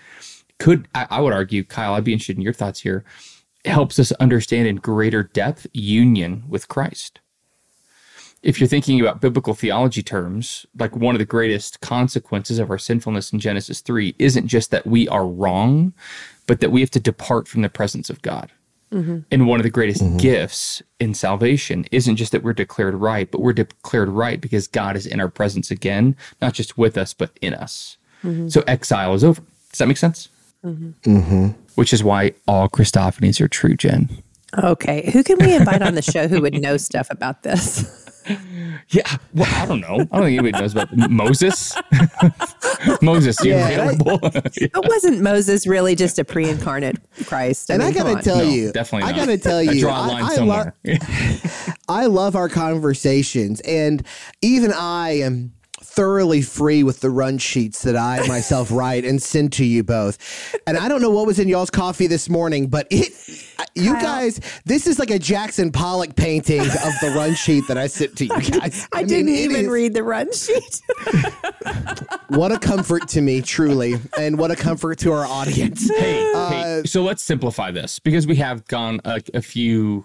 Could 0.59 0.89
I, 0.95 1.07
I 1.11 1.21
would 1.21 1.33
argue, 1.33 1.65
Kyle, 1.65 1.95
I'd 1.95 2.05
be 2.05 2.13
interested 2.13 2.37
in 2.37 2.43
your 2.43 2.53
thoughts 2.53 2.81
here. 2.81 3.05
Helps 3.69 3.99
us 3.99 4.13
understand 4.13 4.67
in 4.67 4.77
greater 4.77 5.23
depth 5.23 5.67
union 5.73 6.45
with 6.49 6.69
Christ 6.69 7.21
if 8.43 8.61
you're 8.61 8.69
thinking 8.69 9.01
about 9.01 9.21
biblical 9.21 9.55
theology 9.55 10.03
terms, 10.03 10.65
like 10.79 10.95
one 10.95 11.15
of 11.15 11.19
the 11.19 11.25
greatest 11.25 11.81
consequences 11.81 12.59
of 12.59 12.71
our 12.71 12.79
sinfulness 12.79 13.33
in 13.33 13.41
Genesis 13.41 13.81
3 13.81 14.15
isn't 14.19 14.47
just 14.47 14.71
that 14.71 14.87
we 14.87 15.09
are 15.09 15.27
wrong, 15.27 15.93
but 16.47 16.61
that 16.61 16.71
we 16.71 16.81
have 16.81 16.91
to 16.91 17.01
depart 17.01 17.49
from 17.49 17.63
the 17.63 17.69
presence 17.69 18.09
of 18.11 18.23
God. 18.23 18.53
Mm-hmm. 18.93 19.19
And 19.31 19.47
one 19.47 19.61
of 19.61 19.65
the 19.65 19.71
greatest 19.71 20.03
mm-hmm. 20.03 20.17
gifts 20.17 20.83
in 20.99 21.15
salvation 21.15 21.85
isn't 21.91 22.17
just 22.17 22.33
that 22.33 22.43
we're 22.43 22.55
declared 22.55 22.95
right, 22.95 23.31
but 23.31 23.43
we're 23.43 23.53
declared 23.53 24.09
right 24.09 24.41
because 24.41 24.67
God 24.67 24.97
is 24.97 25.05
in 25.05 25.21
our 25.21 25.29
presence 25.29 25.71
again, 25.71 26.17
not 26.41 26.55
just 26.55 26.79
with 26.79 26.97
us, 26.97 27.13
but 27.13 27.37
in 27.43 27.55
us. 27.55 27.99
Mm-hmm. 28.23 28.49
So 28.49 28.63
exile 28.67 29.15
is 29.15 29.25
over. 29.25 29.43
Does 29.71 29.79
that 29.79 29.89
make 29.89 29.99
sense? 29.99 30.29
Mm-hmm. 30.65 30.91
Mm-hmm. 31.17 31.47
Which 31.77 31.93
is 31.93 32.03
why 32.03 32.33
all 32.47 32.69
Christophanies 32.69 33.41
are 33.41 33.49
true, 33.49 33.77
Jen. 33.77 34.09
Okay. 34.59 35.11
Who 35.13 35.23
can 35.23 35.39
we 35.39 35.55
invite 35.55 35.83
on 35.83 35.95
the 35.95 36.03
show 36.03 36.27
who 36.27 36.41
would 36.43 36.55
know 36.61 36.77
stuff 36.77 37.09
about 37.11 37.43
this? 37.43 38.05
Yeah, 38.91 39.17
well, 39.33 39.49
I 39.55 39.65
don't 39.65 39.81
know. 39.81 39.87
I 39.89 39.97
don't 39.97 40.11
think 40.27 40.39
anybody 40.39 40.53
knows 40.53 40.73
about 40.75 40.95
Moses. 41.11 41.75
Moses, 43.03 43.43
you 43.43 43.53
Yeah, 43.53 43.67
I- 43.67 43.71
available? 43.71 44.19
But 44.19 44.87
wasn't 44.87 45.23
Moses 45.23 45.67
really 45.67 45.95
just 45.95 46.19
a 46.19 46.25
pre 46.27 46.47
incarnate 46.47 46.97
Christ? 47.25 47.71
And 47.71 47.83
I 47.83 47.87
mean, 47.87 47.95
come 47.95 48.07
gotta 48.13 48.23
tell 48.23 48.37
No, 48.39 48.45
you, 48.45 48.71
definitely 48.73 49.09
I 49.09 49.13
not. 49.13 49.19
gotta 49.21 49.39
tell 49.39 49.59
I 49.59 49.63
you, 49.63 49.81
draw 49.81 50.05
a 50.05 50.09
line 50.09 50.23
I, 50.25 50.27
I, 50.27 50.35
somewhere. 50.35 50.75
lo- 50.85 50.95
I 51.89 52.05
love 52.07 52.37
our 52.37 52.51
conversations, 52.51 53.61
and 53.63 54.07
even 54.43 54.73
I 54.75 55.21
am 55.21 55.53
thoroughly 55.99 56.41
free 56.43 56.85
with 56.85 57.01
the 57.01 57.11
run 57.11 57.39
sheets 57.39 57.83
that 57.83 57.97
I 57.97 58.25
myself 58.29 58.71
write 58.81 59.05
and 59.05 59.21
send 59.21 59.53
to 59.55 59.65
you 59.65 59.83
both. 59.83 60.17
And 60.65 60.79
I 60.79 60.87
don't 60.89 61.03
know 61.03 61.11
what 61.11 61.27
was 61.27 61.41
in 61.41 61.49
y'all's 61.49 61.71
coffee 61.71 62.07
this 62.07 62.29
morning, 62.29 62.69
but 62.69 62.87
it, 62.89 63.13
you 63.75 63.95
Kyle. 63.95 64.03
guys, 64.03 64.41
this 64.65 64.87
is 64.87 65.01
like 65.01 65.11
a 65.11 65.19
Jackson 65.19 65.73
Pollock 65.73 66.15
painting 66.15 66.61
of 66.61 66.93
the 67.01 67.13
run 67.17 67.35
sheet 67.35 67.65
that 67.67 67.77
I 67.77 67.89
sent 67.89 68.17
to 68.19 68.27
you 68.27 68.41
guys. 68.61 68.87
I, 68.93 68.99
mean, 68.99 69.07
didn't 69.09 69.29
it 69.31 69.39
even 69.41 69.57
is- 69.63 69.67
read 69.67 69.95
the 69.95 70.05
run 70.05 70.33
sheet. 70.33 70.81
What 72.29 72.53
a 72.53 72.59
comfort 72.59 73.09
to 73.09 73.23
me, 73.23 73.41
truly, 73.41 73.95
and 74.19 74.39
what 74.39 74.51
a 74.51 74.57
comfort 74.57 74.99
to 74.99 75.13
our 75.13 75.25
audience. 75.27 75.89
hey, 75.89 76.31
Uh, 76.35 76.51
hey, 76.51 76.83
so 76.85 77.03
let's 77.03 77.23
simplify 77.23 77.71
this 77.71 77.99
because 77.99 78.27
we 78.27 78.37
have 78.37 78.67
gone 78.69 79.01
a, 79.05 79.21
a 79.33 79.41
few. 79.43 80.05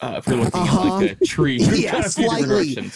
Uh, 0.00 0.14
if 0.18 0.26
we're 0.28 0.36
looking 0.36 0.60
at 0.60 0.74
like 0.74 1.20
a 1.20 1.24
tree, 1.24 1.60
Uh-huh. 1.60 1.74
Yeah, 1.74 2.00
slightly. 2.02 2.90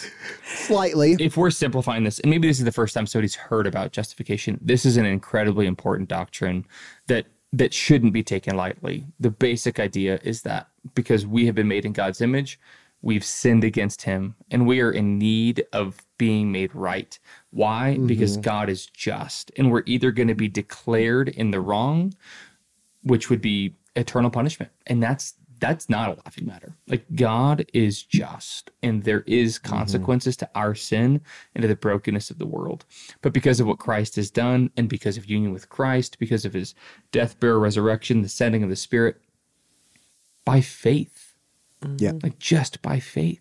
Slightly. 0.45 1.17
If 1.19 1.35
we're 1.35 1.51
simplifying 1.51 2.03
this, 2.03 2.19
and 2.19 2.29
maybe 2.29 2.47
this 2.47 2.59
is 2.59 2.65
the 2.65 2.71
first 2.71 2.93
time 2.93 3.05
somebody's 3.05 3.35
heard 3.35 3.67
about 3.67 3.91
justification, 3.91 4.57
this 4.61 4.85
is 4.85 4.95
an 4.97 5.05
incredibly 5.05 5.65
important 5.67 6.07
doctrine 6.09 6.65
that 7.07 7.25
that 7.51 7.73
shouldn't 7.73 8.13
be 8.13 8.23
taken 8.23 8.55
lightly. 8.55 9.05
The 9.19 9.29
basic 9.29 9.79
idea 9.79 10.19
is 10.23 10.41
that 10.41 10.69
because 10.95 11.27
we 11.27 11.45
have 11.45 11.53
been 11.55 11.67
made 11.67 11.85
in 11.85 11.93
God's 11.93 12.19
image, 12.19 12.59
we've 13.03 13.23
sinned 13.23 13.63
against 13.63 14.03
Him, 14.03 14.35
and 14.49 14.65
we 14.65 14.79
are 14.81 14.91
in 14.91 15.19
need 15.19 15.63
of 15.71 16.03
being 16.17 16.51
made 16.51 16.73
right. 16.73 17.19
Why? 17.51 17.97
Because 17.97 18.37
God 18.37 18.69
is 18.69 18.87
just, 18.87 19.51
and 19.57 19.71
we're 19.71 19.83
either 19.85 20.11
going 20.11 20.29
to 20.29 20.35
be 20.35 20.47
declared 20.47 21.29
in 21.29 21.51
the 21.51 21.59
wrong, 21.59 22.13
which 23.03 23.29
would 23.29 23.41
be 23.41 23.75
eternal 23.95 24.31
punishment, 24.31 24.71
and 24.87 25.03
that's 25.03 25.35
that's 25.63 25.87
not 25.87 26.09
a 26.09 26.21
laughing 26.25 26.45
matter. 26.45 26.75
Like 26.89 27.05
God 27.15 27.65
is 27.73 28.03
just 28.03 28.69
and 28.81 29.03
there 29.03 29.23
is 29.25 29.57
consequences 29.57 30.35
mm-hmm. 30.35 30.51
to 30.51 30.59
our 30.59 30.75
sin 30.75 31.21
and 31.55 31.61
to 31.61 31.69
the 31.69 31.75
brokenness 31.77 32.29
of 32.29 32.37
the 32.37 32.45
world. 32.45 32.83
But 33.21 33.31
because 33.31 33.61
of 33.61 33.67
what 33.67 33.79
Christ 33.79 34.17
has 34.17 34.29
done 34.29 34.71
and 34.75 34.89
because 34.89 35.15
of 35.15 35.25
union 35.25 35.53
with 35.53 35.69
Christ, 35.69 36.19
because 36.19 36.43
of 36.43 36.51
his 36.51 36.75
death, 37.13 37.39
burial, 37.39 37.61
resurrection, 37.61 38.23
the 38.23 38.27
sending 38.27 38.61
of 38.61 38.69
the 38.69 38.75
Spirit, 38.75 39.21
by 40.43 40.59
faith. 40.59 41.35
Yeah. 41.97 42.11
Like 42.21 42.39
just 42.39 42.81
by 42.81 42.99
faith. 42.99 43.39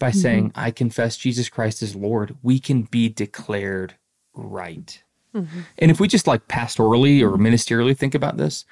By 0.00 0.10
mm-hmm. 0.10 0.18
saying, 0.18 0.52
I 0.56 0.72
confess 0.72 1.16
Jesus 1.16 1.48
Christ 1.48 1.84
as 1.84 1.94
Lord, 1.94 2.36
we 2.42 2.58
can 2.58 2.82
be 2.82 3.08
declared 3.08 3.94
right. 4.34 5.04
Mm-hmm. 5.36 5.60
And 5.78 5.90
if 5.92 6.00
we 6.00 6.08
just 6.08 6.26
like 6.26 6.48
pastorally 6.48 7.22
or 7.22 7.36
ministerially 7.36 7.96
think 7.96 8.16
about 8.16 8.38
this, 8.38 8.64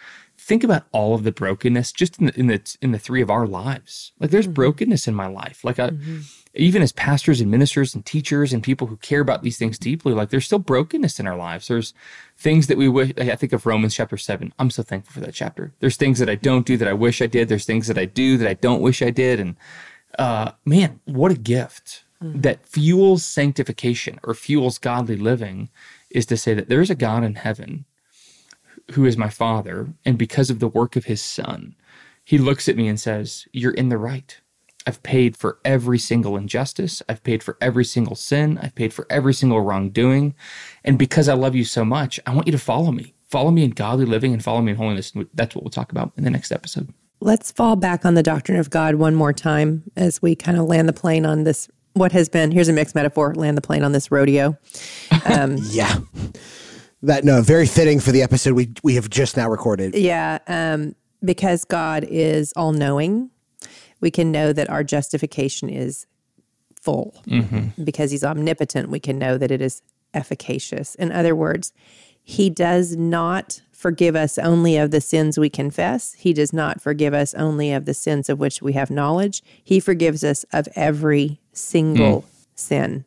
think 0.47 0.63
about 0.63 0.85
all 0.93 1.13
of 1.13 1.25
the 1.25 1.33
brokenness 1.33 1.91
just 1.91 2.21
in 2.21 2.27
the 2.27 2.39
in 2.39 2.47
the 2.47 2.77
in 2.81 2.93
the 2.93 3.01
three 3.01 3.21
of 3.21 3.31
our 3.31 3.49
lives. 3.49 4.13
Like 4.21 4.31
there's 4.31 4.45
mm-hmm. 4.45 4.55
brokenness 4.55 5.09
in 5.09 5.15
my 5.15 5.27
life. 5.27 5.65
Like 5.65 5.81
I, 5.81 5.91
mm-hmm. 5.91 6.21
even 6.55 6.83
as 6.83 6.93
pastors 6.93 7.41
and 7.41 7.51
ministers 7.51 7.97
and 7.97 8.07
teachers 8.07 8.53
and 8.53 8.63
people 8.63 8.87
who 8.87 8.97
care 8.99 9.21
about 9.21 9.43
these 9.43 9.59
things 9.59 9.77
deeply, 9.77 10.15
like 10.15 10.31
there's 10.31 10.45
still 10.45 10.61
brokenness 10.61 11.19
in 11.19 11.27
our 11.27 11.37
lives. 11.37 11.67
There's 11.67 11.95
things 12.39 12.69
that 12.69 12.79
we 12.79 12.89
wish. 12.89 13.13
I 13.19 13.35
think 13.35 13.53
of 13.53 13.67
Romans 13.67 13.97
chapter 13.97 14.17
seven. 14.17 14.53
I'm 14.57 14.71
so 14.71 14.85
thankful 14.85 15.15
for 15.15 15.27
that 15.27 15.35
chapter. 15.35 15.73
There's 15.81 15.97
things 15.97 16.21
that 16.21 16.31
I 16.31 16.37
don't 16.37 16.65
do 16.65 16.77
that 16.77 16.87
I 16.87 16.93
wish 16.93 17.21
I 17.21 17.27
did. 17.27 17.49
There's 17.49 17.67
things 17.67 17.89
that 17.89 17.99
I 17.99 18.05
do 18.05 18.37
that 18.39 18.49
I 18.49 18.55
don't 18.55 18.81
wish 18.81 19.03
I 19.03 19.11
did. 19.11 19.41
And 19.41 19.57
uh, 20.17 20.53
man, 20.65 21.01
what 21.07 21.33
a 21.33 21.37
gift 21.37 22.05
mm-hmm. 22.23 22.41
that 22.43 22.65
fuels 22.65 23.25
sanctification 23.25 24.21
or 24.23 24.33
fuels 24.33 24.79
godly 24.79 25.17
living 25.17 25.71
is 26.09 26.25
to 26.27 26.37
say 26.37 26.55
that 26.55 26.69
there's 26.69 26.89
a 26.89 26.95
God 26.95 27.25
in 27.25 27.35
heaven 27.35 27.85
who 28.93 29.05
is 29.05 29.17
my 29.17 29.29
father, 29.29 29.89
and 30.05 30.17
because 30.17 30.51
of 30.51 30.61
the 30.61 30.69
work 30.69 30.97
of 30.97 31.07
his 31.07 31.23
son, 31.23 31.75
he 32.25 32.39
looks 32.39 32.69
at 32.69 32.77
me 32.77 32.89
and 32.89 32.99
says, 32.99 33.47
You're 33.53 33.73
in 33.73 33.89
the 33.89 33.99
right. 33.99 34.41
I've 34.87 35.03
paid 35.03 35.37
for 35.37 35.59
every 35.65 35.99
single 35.99 36.37
injustice. 36.37 37.03
I've 37.09 37.23
paid 37.25 37.43
for 37.43 37.57
every 37.61 37.85
single 37.85 38.15
sin. 38.15 38.59
I've 38.63 38.75
paid 38.75 38.95
for 38.95 39.07
every 39.11 39.35
single 39.35 39.61
wrongdoing. 39.61 40.35
And 40.85 40.97
because 40.97 41.29
I 41.29 41.35
love 41.35 41.57
you 41.57 41.65
so 41.65 41.85
much, 41.85 42.21
I 42.25 42.33
want 42.33 42.47
you 42.47 42.53
to 42.53 42.59
follow 42.59 42.93
me. 42.93 43.15
Follow 43.29 43.51
me 43.51 43.65
in 43.65 43.71
godly 43.71 44.07
living 44.07 44.33
and 44.33 44.43
follow 44.43 44.63
me 44.63 44.73
in 44.73 44.77
holiness. 44.77 45.13
That's 45.35 45.57
what 45.57 45.65
we'll 45.65 45.71
talk 45.71 45.91
about 45.91 46.13
in 46.17 46.23
the 46.23 46.31
next 46.31 46.53
episode. 46.53 46.95
Let's 47.19 47.51
fall 47.51 47.75
back 47.75 48.05
on 48.05 48.15
the 48.15 48.23
doctrine 48.23 48.59
of 48.59 48.71
God 48.71 48.97
one 48.97 49.17
more 49.17 49.33
time 49.33 49.83
as 49.97 50.23
we 50.23 50.37
kind 50.37 50.57
of 50.57 50.67
land 50.67 50.89
the 50.89 50.93
plane 50.93 51.27
on 51.27 51.43
this. 51.43 51.69
What 51.95 52.13
has 52.13 52.29
been, 52.29 52.53
here's 52.53 52.69
a 52.69 52.73
mixed 52.73 52.95
metaphor, 52.95 53.35
land 53.35 53.57
the 53.57 53.63
plane 53.63 53.83
on 53.83 53.93
this 53.93 54.11
rodeo. 54.13 54.57
Um, 55.29 55.57
yeah 55.61 55.99
that 57.03 57.25
no, 57.25 57.43
very 57.43 57.67
fitting 57.67 58.01
for 58.01 58.13
the 58.13 58.23
episode 58.23 58.55
we 58.55 58.73
we 58.83 58.95
have 58.95 59.11
just 59.11 59.37
now 59.37 59.49
recorded. 59.49 59.95
Yeah, 59.95 60.39
um, 60.47 60.95
because 61.25 61.65
God 61.65 62.05
is 62.09 62.53
all 62.57 62.73
knowing, 62.73 63.31
we 64.01 64.11
can 64.11 64.31
know 64.31 64.53
that 64.53 64.71
our 64.71 64.85
justification 64.85 65.69
is 65.69 66.07
full. 66.81 67.15
Mm-hmm. 67.27 67.83
Because 67.85 68.11
He's 68.11 68.25
omnipotent, 68.25 68.91
we 68.91 69.01
can 69.01 69.19
know 69.19 69.39
that 69.39 69.51
it 69.51 69.61
is 69.61 69.83
efficacious. 70.15 70.95
In 70.95 71.13
other 71.13 71.35
words, 71.35 71.73
He 72.23 72.51
does 72.51 72.97
not 72.97 73.61
forgive 73.73 74.17
us 74.17 74.39
only 74.39 74.79
of 74.79 74.91
the 74.91 75.01
sins 75.03 75.39
we 75.39 75.51
confess. 75.51 76.15
He 76.15 76.33
does 76.33 76.53
not 76.53 76.81
forgive 76.81 77.13
us 77.13 77.35
only 77.35 77.73
of 77.73 77.85
the 77.85 77.95
sins 77.95 78.31
of 78.31 78.39
which 78.39 78.63
we 78.63 78.73
have 78.73 78.91
knowledge. 78.91 79.43
He 79.63 79.81
forgives 79.81 80.25
us 80.25 80.45
of 80.53 80.67
every 80.75 81.41
single 81.53 82.23
mm. 82.23 82.25
sin 82.55 83.05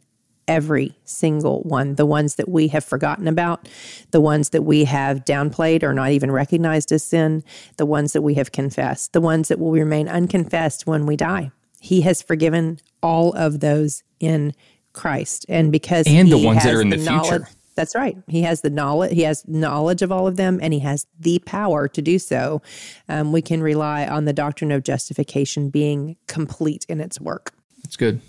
every 0.49 0.97
single 1.05 1.61
one 1.61 1.95
the 1.95 2.05
ones 2.05 2.35
that 2.35 2.49
we 2.49 2.67
have 2.69 2.83
forgotten 2.83 3.27
about, 3.27 3.69
the 4.11 4.19
ones 4.19 4.49
that 4.49 4.63
we 4.63 4.83
have 4.83 5.23
downplayed 5.23 5.83
or 5.83 5.93
not 5.93 6.11
even 6.11 6.31
recognized 6.31 6.91
as 6.91 7.03
sin, 7.03 7.43
the 7.77 7.85
ones 7.85 8.11
that 8.13 8.23
we 8.23 8.33
have 8.33 8.51
confessed, 8.51 9.13
the 9.13 9.21
ones 9.21 9.47
that 9.47 9.59
will 9.59 9.71
remain 9.71 10.09
unconfessed 10.09 10.87
when 10.87 11.05
we 11.05 11.15
die. 11.15 11.51
He 11.79 12.01
has 12.01 12.21
forgiven 12.21 12.79
all 13.01 13.31
of 13.33 13.61
those 13.61 14.03
in 14.19 14.53
Christ. 14.91 15.45
And 15.47 15.71
because 15.71 16.07
and 16.07 16.29
the 16.29 16.43
ones 16.43 16.63
that 16.63 16.73
are 16.73 16.81
in 16.81 16.89
the, 16.89 16.97
the 16.97 17.05
future. 17.05 17.47
That's 17.75 17.95
right. 17.95 18.17
He 18.27 18.41
has 18.41 18.59
the 18.59 18.69
knowledge. 18.69 19.13
He 19.13 19.21
has 19.21 19.47
knowledge 19.47 20.01
of 20.01 20.11
all 20.11 20.27
of 20.27 20.35
them, 20.35 20.59
and 20.61 20.73
he 20.73 20.79
has 20.79 21.07
the 21.17 21.39
power 21.45 21.87
to 21.87 22.01
do 22.01 22.19
so. 22.19 22.61
Um, 23.07 23.31
we 23.31 23.41
can 23.41 23.63
rely 23.63 24.05
on 24.05 24.25
the 24.25 24.33
doctrine 24.33 24.73
of 24.73 24.83
justification 24.83 25.69
being 25.69 26.17
complete 26.27 26.85
in 26.89 26.99
its 26.99 27.21
work. 27.21 27.53
That's 27.83 27.95
good. 27.95 28.19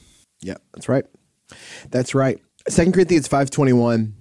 Yeah, 0.41 0.59
that's 0.73 0.89
right. 0.89 1.05
That's 1.91 2.15
right. 2.15 2.41
Second 2.69 2.93
Corinthians 2.93 3.27
521. 3.27 4.15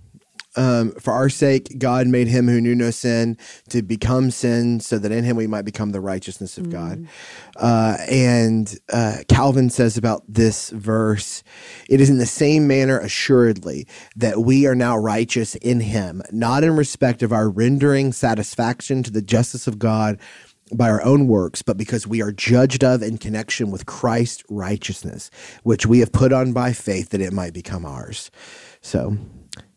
Um, 0.55 0.91
for 0.93 1.13
our 1.13 1.29
sake, 1.29 1.77
God 1.77 2.07
made 2.07 2.27
him 2.27 2.47
who 2.47 2.59
knew 2.59 2.73
no 2.73 2.89
sin 2.89 3.37
to 3.69 3.83
become 3.83 4.31
sin 4.31 4.79
so 4.79 4.97
that 4.97 5.11
in 5.11 5.23
him 5.23 5.37
we 5.37 5.45
might 5.45 5.63
become 5.63 5.91
the 5.91 6.01
righteousness 6.01 6.57
of 6.57 6.65
mm. 6.65 6.71
God. 6.71 7.07
Uh, 7.55 7.97
and 8.09 8.77
uh, 8.91 9.17
Calvin 9.29 9.69
says 9.69 9.95
about 9.95 10.23
this 10.27 10.71
verse 10.71 11.43
it 11.87 12.01
is 12.01 12.09
in 12.09 12.17
the 12.17 12.25
same 12.25 12.67
manner, 12.67 12.99
assuredly, 12.99 13.87
that 14.15 14.39
we 14.39 14.65
are 14.65 14.75
now 14.75 14.97
righteous 14.97 15.53
in 15.55 15.81
him, 15.81 16.23
not 16.31 16.63
in 16.63 16.75
respect 16.75 17.21
of 17.21 17.31
our 17.31 17.47
rendering 17.47 18.11
satisfaction 18.11 19.03
to 19.03 19.11
the 19.11 19.21
justice 19.21 19.67
of 19.67 19.77
God 19.77 20.19
by 20.73 20.89
our 20.89 21.01
own 21.03 21.27
works, 21.27 21.61
but 21.61 21.77
because 21.77 22.05
we 22.07 22.21
are 22.21 22.31
judged 22.31 22.83
of 22.83 23.01
in 23.01 23.17
connection 23.17 23.71
with 23.71 23.85
Christ's 23.85 24.43
righteousness, 24.49 25.29
which 25.63 25.85
we 25.85 25.99
have 25.99 26.11
put 26.11 26.33
on 26.33 26.53
by 26.53 26.73
faith 26.73 27.09
that 27.09 27.21
it 27.21 27.33
might 27.33 27.53
become 27.53 27.85
ours. 27.85 28.31
So 28.81 29.17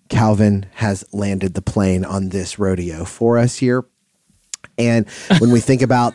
Calvin 0.09 0.67
has 0.75 1.05
landed 1.13 1.55
the 1.55 1.63
plane 1.63 2.05
on 2.05 2.29
this 2.29 2.59
rodeo 2.59 3.05
for 3.05 3.39
us 3.39 3.57
here. 3.57 3.85
And 4.79 5.09
when 5.39 5.51
we 5.51 5.61
think 5.61 5.83
about 5.83 6.15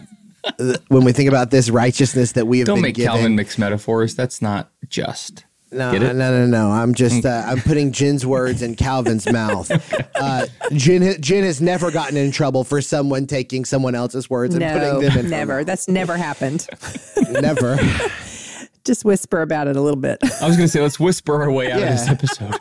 when 0.88 1.04
we 1.04 1.12
think 1.12 1.28
about 1.28 1.52
this 1.52 1.70
righteousness 1.70 2.34
that 2.34 2.46
we 2.48 2.60
have 2.60 2.68
don't 2.68 2.82
make 2.82 2.96
given, 2.96 3.12
Calvin 3.12 3.36
mix 3.36 3.58
metaphors. 3.58 4.16
That's 4.16 4.42
not 4.42 4.72
just. 4.88 5.46
No, 5.72 5.92
no, 5.98 6.14
no, 6.14 6.46
no. 6.46 6.72
I'm 6.72 6.94
just 6.94 7.26
uh, 7.26 7.44
I'm 7.46 7.60
putting 7.66 7.92
Jen's 7.92 8.26
words 8.26 8.62
in 8.62 8.76
Calvin's 8.76 9.30
mouth. 9.30 9.70
Uh, 10.16 10.46
Jin 10.72 11.22
Jen 11.22 11.44
has 11.44 11.62
never 11.62 11.92
gotten 11.92 12.16
in 12.16 12.32
trouble 12.32 12.64
for 12.64 12.82
someone 12.82 13.28
taking 13.28 13.66
someone 13.66 13.94
else's 13.94 14.30
words 14.30 14.56
and 14.56 14.62
no, 14.62 14.74
putting 14.74 15.10
them 15.10 15.26
in. 15.26 15.30
Never. 15.30 15.64
That's 15.64 15.88
never 15.90 16.16
happened. 16.16 16.68
never. 17.32 17.78
Just 18.86 19.04
whisper 19.04 19.42
about 19.42 19.68
it 19.68 19.76
a 19.76 19.82
little 19.82 20.00
bit. 20.00 20.20
I 20.24 20.48
was 20.48 20.56
going 20.56 20.68
to 20.68 20.70
say, 20.70 20.80
let's 20.80 20.98
whisper 20.98 21.42
our 21.42 21.52
way 21.52 21.70
out 21.70 21.82
yeah. 21.82 21.94
of 21.94 21.98
this 21.98 22.08
episode. 22.08 22.56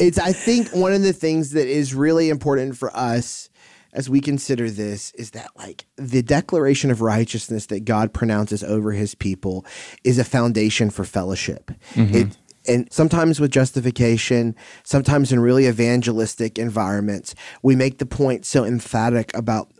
it's 0.00 0.18
I 0.18 0.32
think 0.32 0.70
one 0.70 0.92
of 0.92 1.02
the 1.02 1.12
things 1.12 1.52
that 1.52 1.68
is 1.68 1.94
really 1.94 2.30
important 2.30 2.76
for 2.76 2.94
us 2.96 3.49
as 3.92 4.08
we 4.08 4.20
consider 4.20 4.70
this 4.70 5.12
is 5.12 5.30
that 5.30 5.50
like 5.56 5.86
the 5.96 6.22
declaration 6.22 6.90
of 6.90 7.00
righteousness 7.00 7.66
that 7.66 7.84
God 7.84 8.12
pronounces 8.12 8.62
over 8.62 8.92
his 8.92 9.14
people 9.14 9.64
is 10.04 10.18
a 10.18 10.24
foundation 10.24 10.90
for 10.90 11.04
fellowship. 11.04 11.70
Mm-hmm. 11.94 12.14
It 12.14 12.36
and 12.68 12.92
sometimes 12.92 13.40
with 13.40 13.50
justification, 13.50 14.54
sometimes 14.84 15.32
in 15.32 15.40
really 15.40 15.66
evangelistic 15.66 16.58
environments, 16.58 17.34
we 17.62 17.74
make 17.74 17.98
the 17.98 18.06
point 18.06 18.44
so 18.44 18.64
emphatic 18.64 19.34
about 19.34 19.72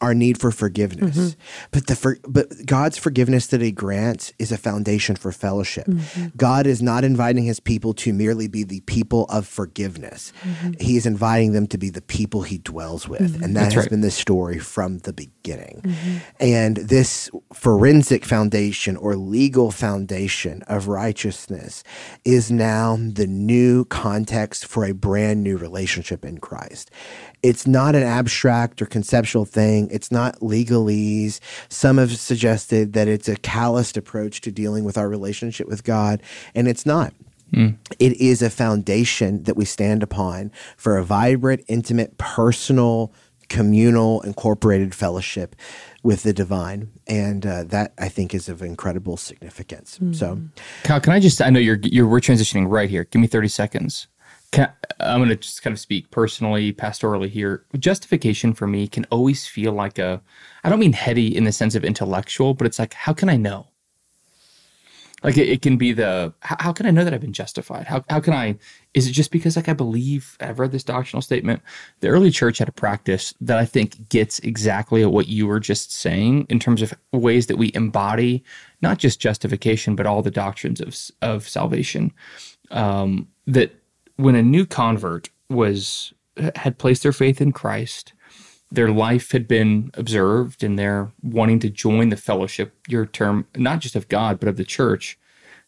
our 0.00 0.14
need 0.14 0.40
for 0.40 0.50
forgiveness. 0.50 1.16
Mm-hmm. 1.16 1.40
But 1.72 1.86
the 1.86 1.96
for, 1.96 2.18
but 2.26 2.48
God's 2.66 2.98
forgiveness 2.98 3.48
that 3.48 3.60
he 3.60 3.72
grants 3.72 4.32
is 4.38 4.52
a 4.52 4.56
foundation 4.56 5.16
for 5.16 5.32
fellowship. 5.32 5.86
Mm-hmm. 5.86 6.28
God 6.36 6.66
is 6.66 6.80
not 6.80 7.04
inviting 7.04 7.44
his 7.44 7.58
people 7.58 7.94
to 7.94 8.12
merely 8.12 8.46
be 8.46 8.62
the 8.62 8.80
people 8.80 9.24
of 9.26 9.46
forgiveness. 9.46 10.32
Mm-hmm. 10.42 10.72
He 10.80 10.96
is 10.96 11.06
inviting 11.06 11.52
them 11.52 11.66
to 11.68 11.78
be 11.78 11.90
the 11.90 12.02
people 12.02 12.42
he 12.42 12.58
dwells 12.58 13.08
with. 13.08 13.34
Mm-hmm. 13.34 13.42
And 13.42 13.56
that 13.56 13.62
That's 13.62 13.74
has 13.74 13.84
right. 13.84 13.90
been 13.90 14.00
the 14.02 14.10
story 14.10 14.58
from 14.58 14.98
the 14.98 15.12
beginning. 15.12 15.82
Mm-hmm. 15.84 16.16
And 16.38 16.76
this 16.76 17.30
forensic 17.52 18.24
foundation 18.24 18.96
or 18.96 19.16
legal 19.16 19.70
foundation 19.72 20.62
of 20.68 20.86
righteousness 20.86 21.82
is 22.24 22.50
now 22.50 22.96
the 22.96 23.26
new 23.26 23.84
context 23.86 24.66
for 24.66 24.84
a 24.84 24.92
brand 24.92 25.42
new 25.42 25.56
relationship 25.56 26.24
in 26.24 26.38
Christ. 26.38 26.90
It's 27.42 27.66
not 27.66 27.94
an 27.94 28.02
abstract 28.02 28.82
or 28.82 28.86
conceptual 28.86 29.44
thing. 29.44 29.88
It's 29.90 30.10
not 30.10 30.40
legalese. 30.40 31.40
Some 31.68 31.98
have 31.98 32.16
suggested 32.16 32.92
that 32.94 33.08
it's 33.08 33.28
a 33.28 33.36
calloused 33.36 33.96
approach 33.96 34.40
to 34.42 34.50
dealing 34.50 34.84
with 34.84 34.98
our 34.98 35.08
relationship 35.08 35.68
with 35.68 35.84
God, 35.84 36.22
and 36.54 36.66
it's 36.68 36.84
not. 36.84 37.14
Mm. 37.52 37.76
It 37.98 38.20
is 38.20 38.42
a 38.42 38.50
foundation 38.50 39.44
that 39.44 39.56
we 39.56 39.64
stand 39.64 40.02
upon 40.02 40.52
for 40.76 40.98
a 40.98 41.04
vibrant, 41.04 41.64
intimate, 41.66 42.18
personal, 42.18 43.12
communal, 43.48 44.20
incorporated 44.22 44.94
fellowship 44.94 45.56
with 46.02 46.22
the 46.22 46.32
divine, 46.32 46.90
and 47.06 47.46
uh, 47.46 47.64
that 47.64 47.92
I 47.98 48.08
think 48.08 48.34
is 48.34 48.48
of 48.48 48.62
incredible 48.62 49.16
significance. 49.16 49.98
Mm. 49.98 50.14
So, 50.14 50.40
Kyle, 50.84 51.00
can 51.00 51.12
I 51.12 51.20
just? 51.20 51.40
I 51.40 51.50
know 51.50 51.58
you're 51.58 51.78
you're 51.82 52.06
we're 52.06 52.20
transitioning 52.20 52.66
right 52.68 52.90
here. 52.90 53.04
Give 53.04 53.20
me 53.20 53.28
thirty 53.28 53.48
seconds. 53.48 54.08
I'm 54.56 55.20
going 55.20 55.28
to 55.28 55.36
just 55.36 55.62
kind 55.62 55.72
of 55.72 55.80
speak 55.80 56.10
personally, 56.10 56.72
pastorally 56.72 57.28
here. 57.28 57.64
Justification 57.78 58.54
for 58.54 58.66
me 58.66 58.88
can 58.88 59.04
always 59.10 59.46
feel 59.46 59.72
like 59.72 59.98
a, 59.98 60.22
I 60.64 60.70
don't 60.70 60.80
mean 60.80 60.94
heady 60.94 61.36
in 61.36 61.44
the 61.44 61.52
sense 61.52 61.74
of 61.74 61.84
intellectual, 61.84 62.54
but 62.54 62.66
it's 62.66 62.78
like, 62.78 62.94
how 62.94 63.12
can 63.12 63.28
I 63.28 63.36
know? 63.36 63.68
Like 65.22 65.36
it, 65.36 65.48
it 65.48 65.62
can 65.62 65.76
be 65.76 65.92
the 65.92 66.32
how, 66.40 66.56
how, 66.60 66.72
can 66.72 66.86
I 66.86 66.90
know 66.90 67.02
that 67.02 67.12
I've 67.12 67.20
been 67.20 67.32
justified? 67.32 67.86
How 67.86 68.04
how 68.08 68.20
can 68.20 68.32
I? 68.32 68.56
Is 68.94 69.08
it 69.08 69.12
just 69.12 69.32
because 69.32 69.56
like 69.56 69.68
I 69.68 69.72
believe 69.72 70.36
I've 70.40 70.60
read 70.60 70.70
this 70.70 70.84
doctrinal 70.84 71.22
statement? 71.22 71.60
The 72.00 72.08
early 72.08 72.30
church 72.30 72.58
had 72.58 72.68
a 72.68 72.72
practice 72.72 73.34
that 73.40 73.58
I 73.58 73.64
think 73.64 74.08
gets 74.10 74.38
exactly 74.40 75.02
at 75.02 75.10
what 75.10 75.26
you 75.26 75.48
were 75.48 75.58
just 75.58 75.92
saying 75.92 76.46
in 76.48 76.60
terms 76.60 76.82
of 76.82 76.94
ways 77.12 77.48
that 77.48 77.58
we 77.58 77.72
embody 77.74 78.44
not 78.80 78.98
just 78.98 79.18
justification 79.18 79.96
but 79.96 80.06
all 80.06 80.22
the 80.22 80.30
doctrines 80.30 80.80
of 80.80 80.96
of 81.20 81.48
salvation. 81.48 82.12
Um, 82.70 83.28
that 83.46 83.74
when 84.18 84.34
a 84.34 84.42
new 84.42 84.66
convert 84.66 85.30
was 85.48 86.12
had 86.54 86.78
placed 86.78 87.02
their 87.02 87.12
faith 87.12 87.40
in 87.40 87.50
Christ 87.50 88.12
their 88.70 88.90
life 88.90 89.32
had 89.32 89.48
been 89.48 89.90
observed 89.94 90.62
and 90.62 90.78
they're 90.78 91.10
wanting 91.22 91.58
to 91.60 91.70
join 91.70 92.10
the 92.10 92.16
fellowship, 92.16 92.74
your 92.86 93.06
term, 93.06 93.46
not 93.56 93.80
just 93.80 93.96
of 93.96 94.08
God, 94.08 94.38
but 94.38 94.48
of 94.48 94.56
the 94.56 94.64
church, 94.64 95.18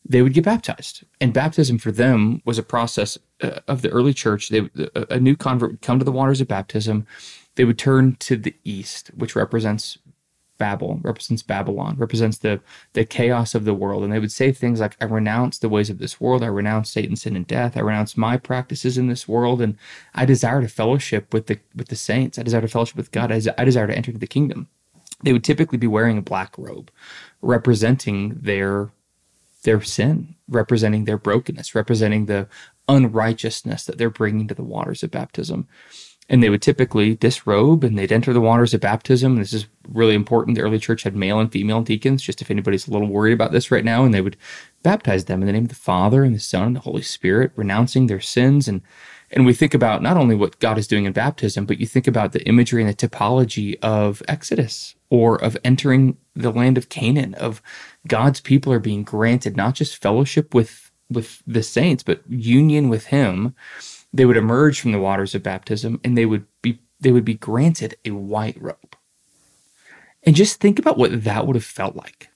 they 0.05 0.23
would 0.23 0.35
get 0.35 0.45
baptized. 0.45 1.05
And 1.21 1.33
baptism 1.33 1.79
for 1.79 1.93
them 1.93 2.43
was 2.45 2.59
a 2.59 2.63
process 2.63 3.19
uh, 3.43 3.61
of 3.69 3.83
the 3.83 3.91
early 3.91 4.13
church. 4.13 4.49
They, 4.49 4.69
a 4.95 5.19
new 5.19 5.37
convert 5.37 5.71
would 5.71 5.83
come 5.83 5.99
to 5.99 6.05
the 6.05 6.13
waters 6.13 6.41
of 6.41 6.49
baptism. 6.49 7.07
They 7.55 7.65
would 7.65 7.79
turn 7.79 8.17
to 8.21 8.37
the 8.37 8.55
east, 8.65 9.09
which 9.09 9.37
represents 9.37 9.99
Babel, 10.61 11.01
represents 11.03 11.43
Babylon, 11.43 11.97
represents 11.97 12.37
the 12.39 12.61
the 12.93 13.07
chaos 13.07 13.55
of 13.55 13.65
the 13.65 13.75
world. 13.75 14.05
And 14.05 14.13
they 14.13 14.19
would 14.21 14.31
say 14.31 14.53
things 14.53 14.79
like, 14.79 14.95
I 15.01 15.07
renounce 15.07 15.59
the 15.59 15.71
ways 15.71 15.89
of 15.89 15.99
this 15.99 16.21
world, 16.21 16.45
I 16.45 16.49
renounce 16.49 16.93
Satan, 16.93 17.17
sin, 17.17 17.35
and 17.35 17.47
death, 17.47 17.79
I 17.79 17.81
renounce 17.81 18.17
my 18.17 18.37
practices 18.37 18.99
in 18.99 19.09
this 19.09 19.27
world, 19.27 19.63
and 19.63 19.79
I 20.15 20.27
desire 20.27 20.61
to 20.61 20.69
fellowship 20.69 21.33
with 21.33 21.47
the 21.47 21.59
with 21.75 21.89
the 21.89 21.97
saints. 21.97 22.39
I 22.39 22.43
desire 22.43 22.61
to 22.61 22.69
fellowship 22.69 22.99
with 22.99 23.11
God. 23.11 23.33
I, 23.33 23.65
desire 23.65 23.87
to 23.87 23.97
enter 23.97 24.13
the 24.13 24.27
kingdom. 24.27 24.69
They 25.25 25.33
would 25.33 25.45
typically 25.45 25.79
be 25.79 25.87
wearing 25.87 26.19
a 26.19 26.23
black 26.23 26.57
robe, 26.59 26.91
representing 27.41 28.39
their 28.41 28.91
their 29.63 29.81
sin, 29.81 30.37
representing 30.47 31.07
their 31.07 31.19
brokenness, 31.19 31.75
representing 31.75 32.27
the 32.27 32.49
unrighteousness 32.87 33.85
that 33.85 33.97
they're 33.97 34.11
bringing 34.11 34.47
to 34.49 34.55
the 34.55 34.63
waters 34.63 35.03
of 35.03 35.11
baptism 35.11 35.67
and 36.31 36.43
they 36.43 36.49
would 36.49 36.63
typically 36.63 37.17
disrobe 37.17 37.83
and 37.83 37.99
they'd 37.99 38.13
enter 38.13 38.33
the 38.33 38.41
waters 38.41 38.73
of 38.73 38.81
baptism. 38.81 39.37
This 39.37 39.53
is 39.53 39.67
really 39.93 40.15
important. 40.15 40.57
The 40.57 40.63
early 40.63 40.79
church 40.79 41.03
had 41.03 41.17
male 41.17 41.39
and 41.41 41.51
female 41.51 41.83
deacons, 41.83 42.23
just 42.23 42.41
if 42.41 42.51
anybody's 42.51 42.89
a 42.89 42.91
little 42.91 43.09
worried 43.09 43.33
about 43.33 43.53
this 43.53 43.71
right 43.71 43.85
now, 43.85 44.05
and 44.05 44.15
they 44.15 44.21
would 44.21 44.37
baptize 44.83 45.27
them 45.27 45.43
in 45.43 45.47
the 45.47 45.53
name 45.53 45.65
of 45.65 45.69
the 45.69 45.75
Father 45.75 46.25
and 46.25 46.35
the 46.35 46.41
Son 46.41 46.65
and 46.65 46.77
the 46.77 46.81
Holy 46.81 47.03
Spirit, 47.03 47.53
renouncing 47.57 48.07
their 48.07 48.21
sins. 48.21 48.69
And 48.69 48.83
and 49.33 49.47
we 49.47 49.53
think 49.53 49.75
about 49.75 50.03
not 50.03 50.17
only 50.17 50.35
what 50.35 50.59
God 50.59 50.77
is 50.77 50.89
doing 50.89 51.05
in 51.05 51.13
baptism, 51.13 51.65
but 51.65 51.79
you 51.79 51.87
think 51.87 52.09
about 52.09 52.33
the 52.33 52.43
imagery 52.49 52.83
and 52.83 52.91
the 52.91 53.09
typology 53.09 53.79
of 53.81 54.23
Exodus 54.27 54.97
or 55.09 55.37
of 55.37 55.57
entering 55.63 56.17
the 56.35 56.51
land 56.51 56.77
of 56.77 56.89
Canaan, 56.89 57.35
of 57.35 57.63
God's 58.09 58.41
people 58.41 58.73
are 58.73 58.81
being 58.81 59.05
granted 59.05 59.57
not 59.57 59.75
just 59.75 60.01
fellowship 60.01 60.55
with 60.55 60.91
with 61.09 61.43
the 61.47 61.63
saints, 61.63 62.03
but 62.03 62.23
union 62.29 62.89
with 62.89 63.07
Him 63.07 63.55
they 64.13 64.25
would 64.25 64.37
emerge 64.37 64.81
from 64.81 64.93
the 64.93 64.99
waters 64.99 65.35
of 65.35 65.43
baptism 65.43 66.01
and 66.03 66.17
they 66.17 66.27
would 66.27 66.47
be 66.63 66.81
they 67.01 67.13
would 67.13 67.25
be 67.25 67.35
granted 67.35 67.97
a 68.05 68.11
white 68.11 68.61
robe. 68.61 68.90
And 70.23 70.37
just 70.37 70.61
think 70.61 70.79
about 70.79 70.99
what 70.99 71.25
that 71.25 71.47
would 71.47 71.57
have 71.57 71.65
felt 71.65 71.97
like. 71.97 72.29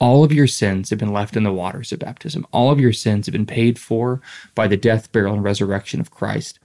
All 0.00 0.24
of 0.24 0.32
your 0.32 0.46
sins 0.46 0.90
have 0.90 0.98
been 0.98 1.12
left 1.12 1.36
in 1.36 1.44
the 1.44 1.52
waters 1.52 1.92
of 1.92 2.00
baptism. 2.00 2.46
All 2.52 2.70
of 2.70 2.80
your 2.80 2.92
sins 2.92 3.26
have 3.26 3.32
been 3.32 3.46
paid 3.46 3.78
for 3.78 4.20
by 4.54 4.66
the 4.66 4.76
death, 4.76 5.10
burial, 5.12 5.34
and 5.34 5.44
resurrection 5.44 6.00
of 6.00 6.10
Christ. 6.10 6.58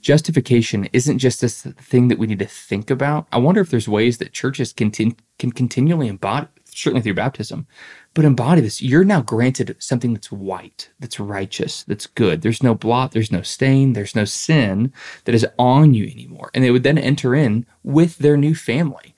Justification 0.00 0.88
isn't 0.92 1.18
just 1.18 1.40
this 1.40 1.62
thing 1.62 2.08
that 2.08 2.18
we 2.18 2.26
need 2.26 2.38
to 2.38 2.46
think 2.46 2.90
about. 2.90 3.26
I 3.32 3.38
wonder 3.38 3.60
if 3.60 3.70
there's 3.70 3.88
ways 3.88 4.18
that 4.18 4.32
churches 4.32 4.72
can, 4.72 4.90
can 4.90 5.52
continually 5.52 6.08
embody, 6.08 6.46
certainly 6.64 7.02
through 7.02 7.14
baptism, 7.14 7.66
but 8.16 8.24
embody 8.24 8.62
this. 8.62 8.80
You're 8.80 9.04
now 9.04 9.20
granted 9.20 9.76
something 9.78 10.14
that's 10.14 10.32
white, 10.32 10.88
that's 10.98 11.20
righteous, 11.20 11.82
that's 11.82 12.06
good. 12.06 12.40
There's 12.40 12.62
no 12.62 12.74
blot, 12.74 13.12
there's 13.12 13.30
no 13.30 13.42
stain, 13.42 13.92
there's 13.92 14.16
no 14.16 14.24
sin 14.24 14.90
that 15.26 15.34
is 15.34 15.46
on 15.58 15.92
you 15.92 16.06
anymore. 16.06 16.50
And 16.54 16.64
they 16.64 16.70
would 16.70 16.82
then 16.82 16.96
enter 16.96 17.34
in 17.34 17.66
with 17.84 18.16
their 18.16 18.38
new 18.38 18.54
family 18.54 19.14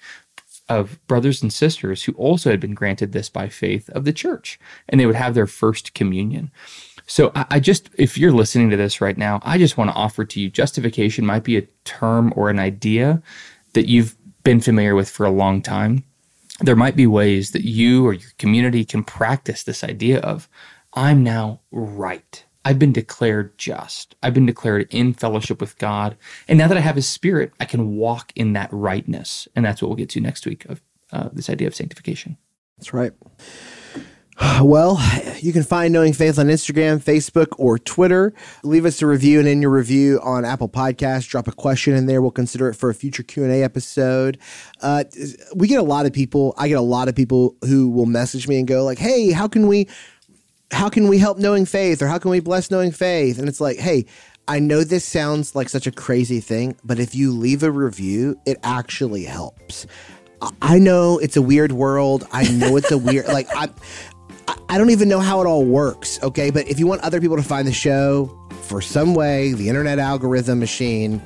of 0.69 0.99
brothers 1.07 1.41
and 1.41 1.53
sisters 1.53 2.03
who 2.03 2.13
also 2.15 2.51
had 2.51 2.59
been 2.59 2.75
granted 2.75 3.13
this 3.13 3.29
by 3.29 3.49
faith 3.49 3.89
of 3.91 4.05
the 4.05 4.13
church, 4.13 4.59
and 4.89 5.01
they 5.01 5.07
would 5.07 5.15
have 5.15 5.35
their 5.35 5.47
first 5.47 5.95
communion. 5.95 6.51
So 7.07 7.31
I, 7.37 7.61
just, 7.61 7.91
if 7.97 8.19
you're 8.19 8.33
listening 8.33 8.69
to 8.71 8.77
this 8.77 9.01
right 9.01 9.17
now, 9.17 9.39
I 9.45 9.59
just 9.59 9.79
want 9.79 9.91
to 9.91 9.97
offer 9.97 10.25
to 10.25 10.41
you 10.41 10.51
justification 10.51 11.25
might 11.25 11.45
be 11.45 11.57
a 11.57 11.69
term 11.85 12.33
or 12.35 12.51
an 12.51 12.59
idea 12.59 13.23
that 13.75 13.89
you've 13.89 14.17
been 14.43 14.61
familiar 14.61 14.97
with 14.97 15.09
for 15.09 15.25
a 15.25 15.31
long 15.31 15.63
time 15.63 16.03
there 16.61 16.77
might 16.77 16.97
be 16.97 17.07
ways 17.07 17.53
that 17.53 17.65
you 17.65 18.07
or 18.07 18.13
your 18.13 18.31
community 18.39 18.85
can 18.85 19.05
practice 19.05 19.63
this 19.63 19.85
idea 19.85 20.21
of, 20.21 20.49
I'm 20.95 21.23
now 21.23 21.61
right. 21.71 22.45
I've 22.65 22.79
been 22.79 22.93
declared 22.93 23.57
just. 23.57 24.17
I've 24.23 24.35
been 24.35 24.47
declared 24.47 24.89
in 24.91 25.15
fellowship 25.15 25.61
with 25.61 25.79
God. 25.79 26.17
And 26.49 26.59
now 26.59 26.69
that 26.69 26.77
I 26.77 26.81
have 26.81 26.97
His 26.97 27.09
Spirit, 27.09 27.53
I 27.61 27.65
can 27.65 27.97
walk 27.97 28.33
in 28.35 28.53
that 28.55 28.69
rightness. 28.73 29.47
And 29.55 29.65
that's 29.65 29.81
what 29.81 29.89
we'll 29.89 29.97
get 29.97 30.11
to 30.11 30.21
next 30.21 30.47
week 30.47 30.65
of 30.67 30.83
uh, 31.13 31.29
this 31.33 31.49
idea 31.49 31.69
of 31.69 31.75
sanctification. 31.75 32.37
That's 32.77 32.93
right. 32.93 33.13
Well, 34.63 35.01
you 35.41 35.53
can 35.53 35.63
find 35.63 35.93
Knowing 35.93 36.13
Faith 36.13 36.39
on 36.39 36.47
Instagram, 36.47 37.03
Facebook, 37.03 37.49
or 37.59 37.79
Twitter. 37.79 38.33
Leave 38.63 38.85
us 38.85 39.01
a 39.03 39.07
review, 39.07 39.39
and 39.39 39.49
in 39.49 39.63
your 39.63 39.71
review 39.71 40.21
on 40.23 40.45
Apple 40.45 40.69
Podcasts, 40.69 41.29
drop 41.29 41.47
a 41.49 41.53
question 41.53 41.95
in 41.95 42.07
there. 42.07 42.21
We'll 42.21 42.31
consider 42.31 42.69
it 42.69 42.75
for 42.75 42.91
a 42.91 42.95
future 42.95 43.23
Q 43.23 43.45
and 43.45 43.53
A 43.53 43.63
episode. 43.63 44.39
Uh, 44.83 45.05
we 45.55 45.69
get 45.69 45.79
a 45.79 45.85
lot 45.85 46.07
of 46.07 46.13
people. 46.13 46.55
I 46.57 46.69
get 46.69 46.79
a 46.79 46.83
lot 46.83 47.09
of 47.09 47.15
people 47.15 47.57
who 47.63 47.89
will 47.89 48.07
message 48.07 48.49
me 48.49 48.59
and 48.59 48.67
go 48.67 48.85
like, 48.85 48.99
"Hey, 48.99 49.31
how 49.31 49.47
can 49.47 49.69
we, 49.69 49.87
how 50.73 50.89
can 50.89 51.09
we 51.09 51.19
help 51.19 51.39
Knowing 51.39 51.65
Faith, 51.65 52.03
or 52.03 52.09
how 52.09 52.19
can 52.19 52.31
we 52.31 52.41
bless 52.41 52.71
Knowing 52.71 52.91
Faith?" 52.93 53.39
And 53.39 53.49
it's 53.49 53.61
like, 53.61 53.79
"Hey." 53.79 54.07
I 54.51 54.61
know 54.61 54.83
this 54.83 55.05
sounds 55.05 55.55
like 55.55 55.69
such 55.69 55.87
a 55.87 55.93
crazy 55.93 56.41
thing, 56.41 56.75
but 56.83 56.99
if 56.99 57.15
you 57.15 57.33
leave 57.33 57.63
a 57.63 57.71
review, 57.71 58.41
it 58.47 58.57
actually 58.63 59.25
helps. 59.25 59.87
I 60.63 60.79
know 60.79 61.19
it's 61.19 61.37
a 61.37 61.43
weird 61.43 61.73
world. 61.73 62.27
I 62.33 62.51
know 62.53 62.79
it's 62.79 62.91
a 62.91 62.97
weird 62.97 63.29
like 63.29 63.47
I 64.69 64.79
don't 64.79 64.91
even 64.91 65.09
know 65.09 65.21
how 65.21 65.41
it 65.41 65.47
all 65.47 65.65
works, 65.65 66.19
okay? 66.23 66.51
But 66.51 66.69
if 66.69 66.79
you 66.79 66.87
want 66.87 67.03
other 67.03 67.21
people 67.21 67.37
to 67.37 67.43
find 67.43 67.67
the 67.67 67.73
show 67.73 68.31
for 68.63 68.81
some 68.81 69.15
way, 69.15 69.53
the 69.53 69.69
internet 69.69 69.99
algorithm 69.99 70.59
machine 70.61 71.23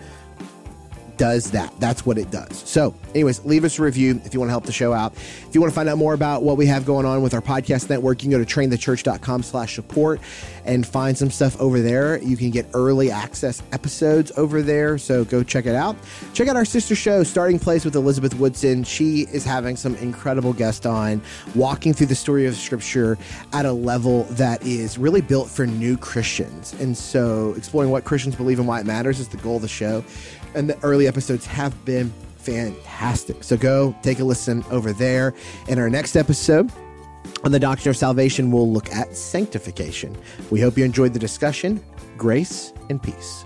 does 1.16 1.50
that. 1.52 1.72
That's 1.78 2.04
what 2.04 2.18
it 2.18 2.30
does. 2.30 2.62
So, 2.68 2.94
anyways, 3.10 3.44
leave 3.44 3.64
us 3.64 3.78
a 3.78 3.82
review 3.82 4.20
if 4.24 4.34
you 4.34 4.40
want 4.40 4.48
to 4.48 4.52
help 4.52 4.64
the 4.64 4.72
show 4.72 4.92
out. 4.92 5.14
If 5.14 5.50
you 5.52 5.60
want 5.60 5.72
to 5.72 5.74
find 5.74 5.88
out 5.88 5.98
more 5.98 6.14
about 6.14 6.42
what 6.42 6.56
we 6.56 6.66
have 6.66 6.84
going 6.84 7.06
on 7.06 7.22
with 7.22 7.34
our 7.34 7.40
podcast 7.40 7.90
network, 7.90 8.22
you 8.22 8.30
can 8.30 8.38
go 8.38 8.44
to 8.44 8.54
trainthechurch.com 8.54 9.42
slash 9.42 9.74
support 9.74 10.20
and 10.64 10.86
find 10.86 11.16
some 11.16 11.30
stuff 11.30 11.60
over 11.60 11.80
there. 11.80 12.18
You 12.22 12.36
can 12.36 12.50
get 12.50 12.66
early 12.74 13.10
access 13.10 13.62
episodes 13.72 14.32
over 14.36 14.62
there. 14.62 14.98
So 14.98 15.24
go 15.24 15.42
check 15.42 15.66
it 15.66 15.74
out. 15.74 15.96
Check 16.34 16.48
out 16.48 16.56
our 16.56 16.64
sister 16.64 16.94
show, 16.94 17.22
Starting 17.24 17.58
Place 17.58 17.84
with 17.84 17.96
Elizabeth 17.96 18.34
Woodson. 18.34 18.84
She 18.84 19.26
is 19.32 19.44
having 19.44 19.76
some 19.76 19.94
incredible 19.96 20.52
guests 20.52 20.86
on, 20.86 21.20
walking 21.54 21.92
through 21.92 22.06
the 22.06 22.14
story 22.14 22.46
of 22.46 22.54
scripture 22.56 23.18
at 23.52 23.66
a 23.66 23.72
level 23.72 24.24
that 24.24 24.64
is 24.64 24.98
really 24.98 25.20
built 25.20 25.48
for 25.48 25.66
new 25.66 25.96
Christians. 25.96 26.74
And 26.74 26.96
so 26.96 27.54
exploring 27.56 27.90
what 27.90 28.04
Christians 28.04 28.36
believe 28.36 28.58
and 28.58 28.68
why 28.68 28.80
it 28.80 28.86
matters 28.86 29.20
is 29.20 29.28
the 29.28 29.36
goal 29.38 29.56
of 29.56 29.62
the 29.62 29.68
show 29.68 30.04
and 30.54 30.68
the 30.68 30.78
early 30.82 31.06
episodes 31.06 31.46
have 31.46 31.84
been 31.84 32.12
fantastic. 32.36 33.42
So 33.44 33.56
go 33.56 33.94
take 34.02 34.18
a 34.18 34.24
listen 34.24 34.64
over 34.70 34.92
there. 34.92 35.34
In 35.68 35.78
our 35.78 35.88
next 35.88 36.16
episode, 36.16 36.70
on 37.44 37.52
the 37.52 37.60
Doctrine 37.60 37.90
of 37.90 37.96
Salvation, 37.96 38.50
we'll 38.50 38.70
look 38.70 38.90
at 38.92 39.16
sanctification. 39.16 40.16
We 40.50 40.60
hope 40.60 40.76
you 40.76 40.84
enjoyed 40.84 41.12
the 41.12 41.18
discussion. 41.18 41.82
Grace 42.16 42.72
and 42.90 43.02
peace. 43.02 43.44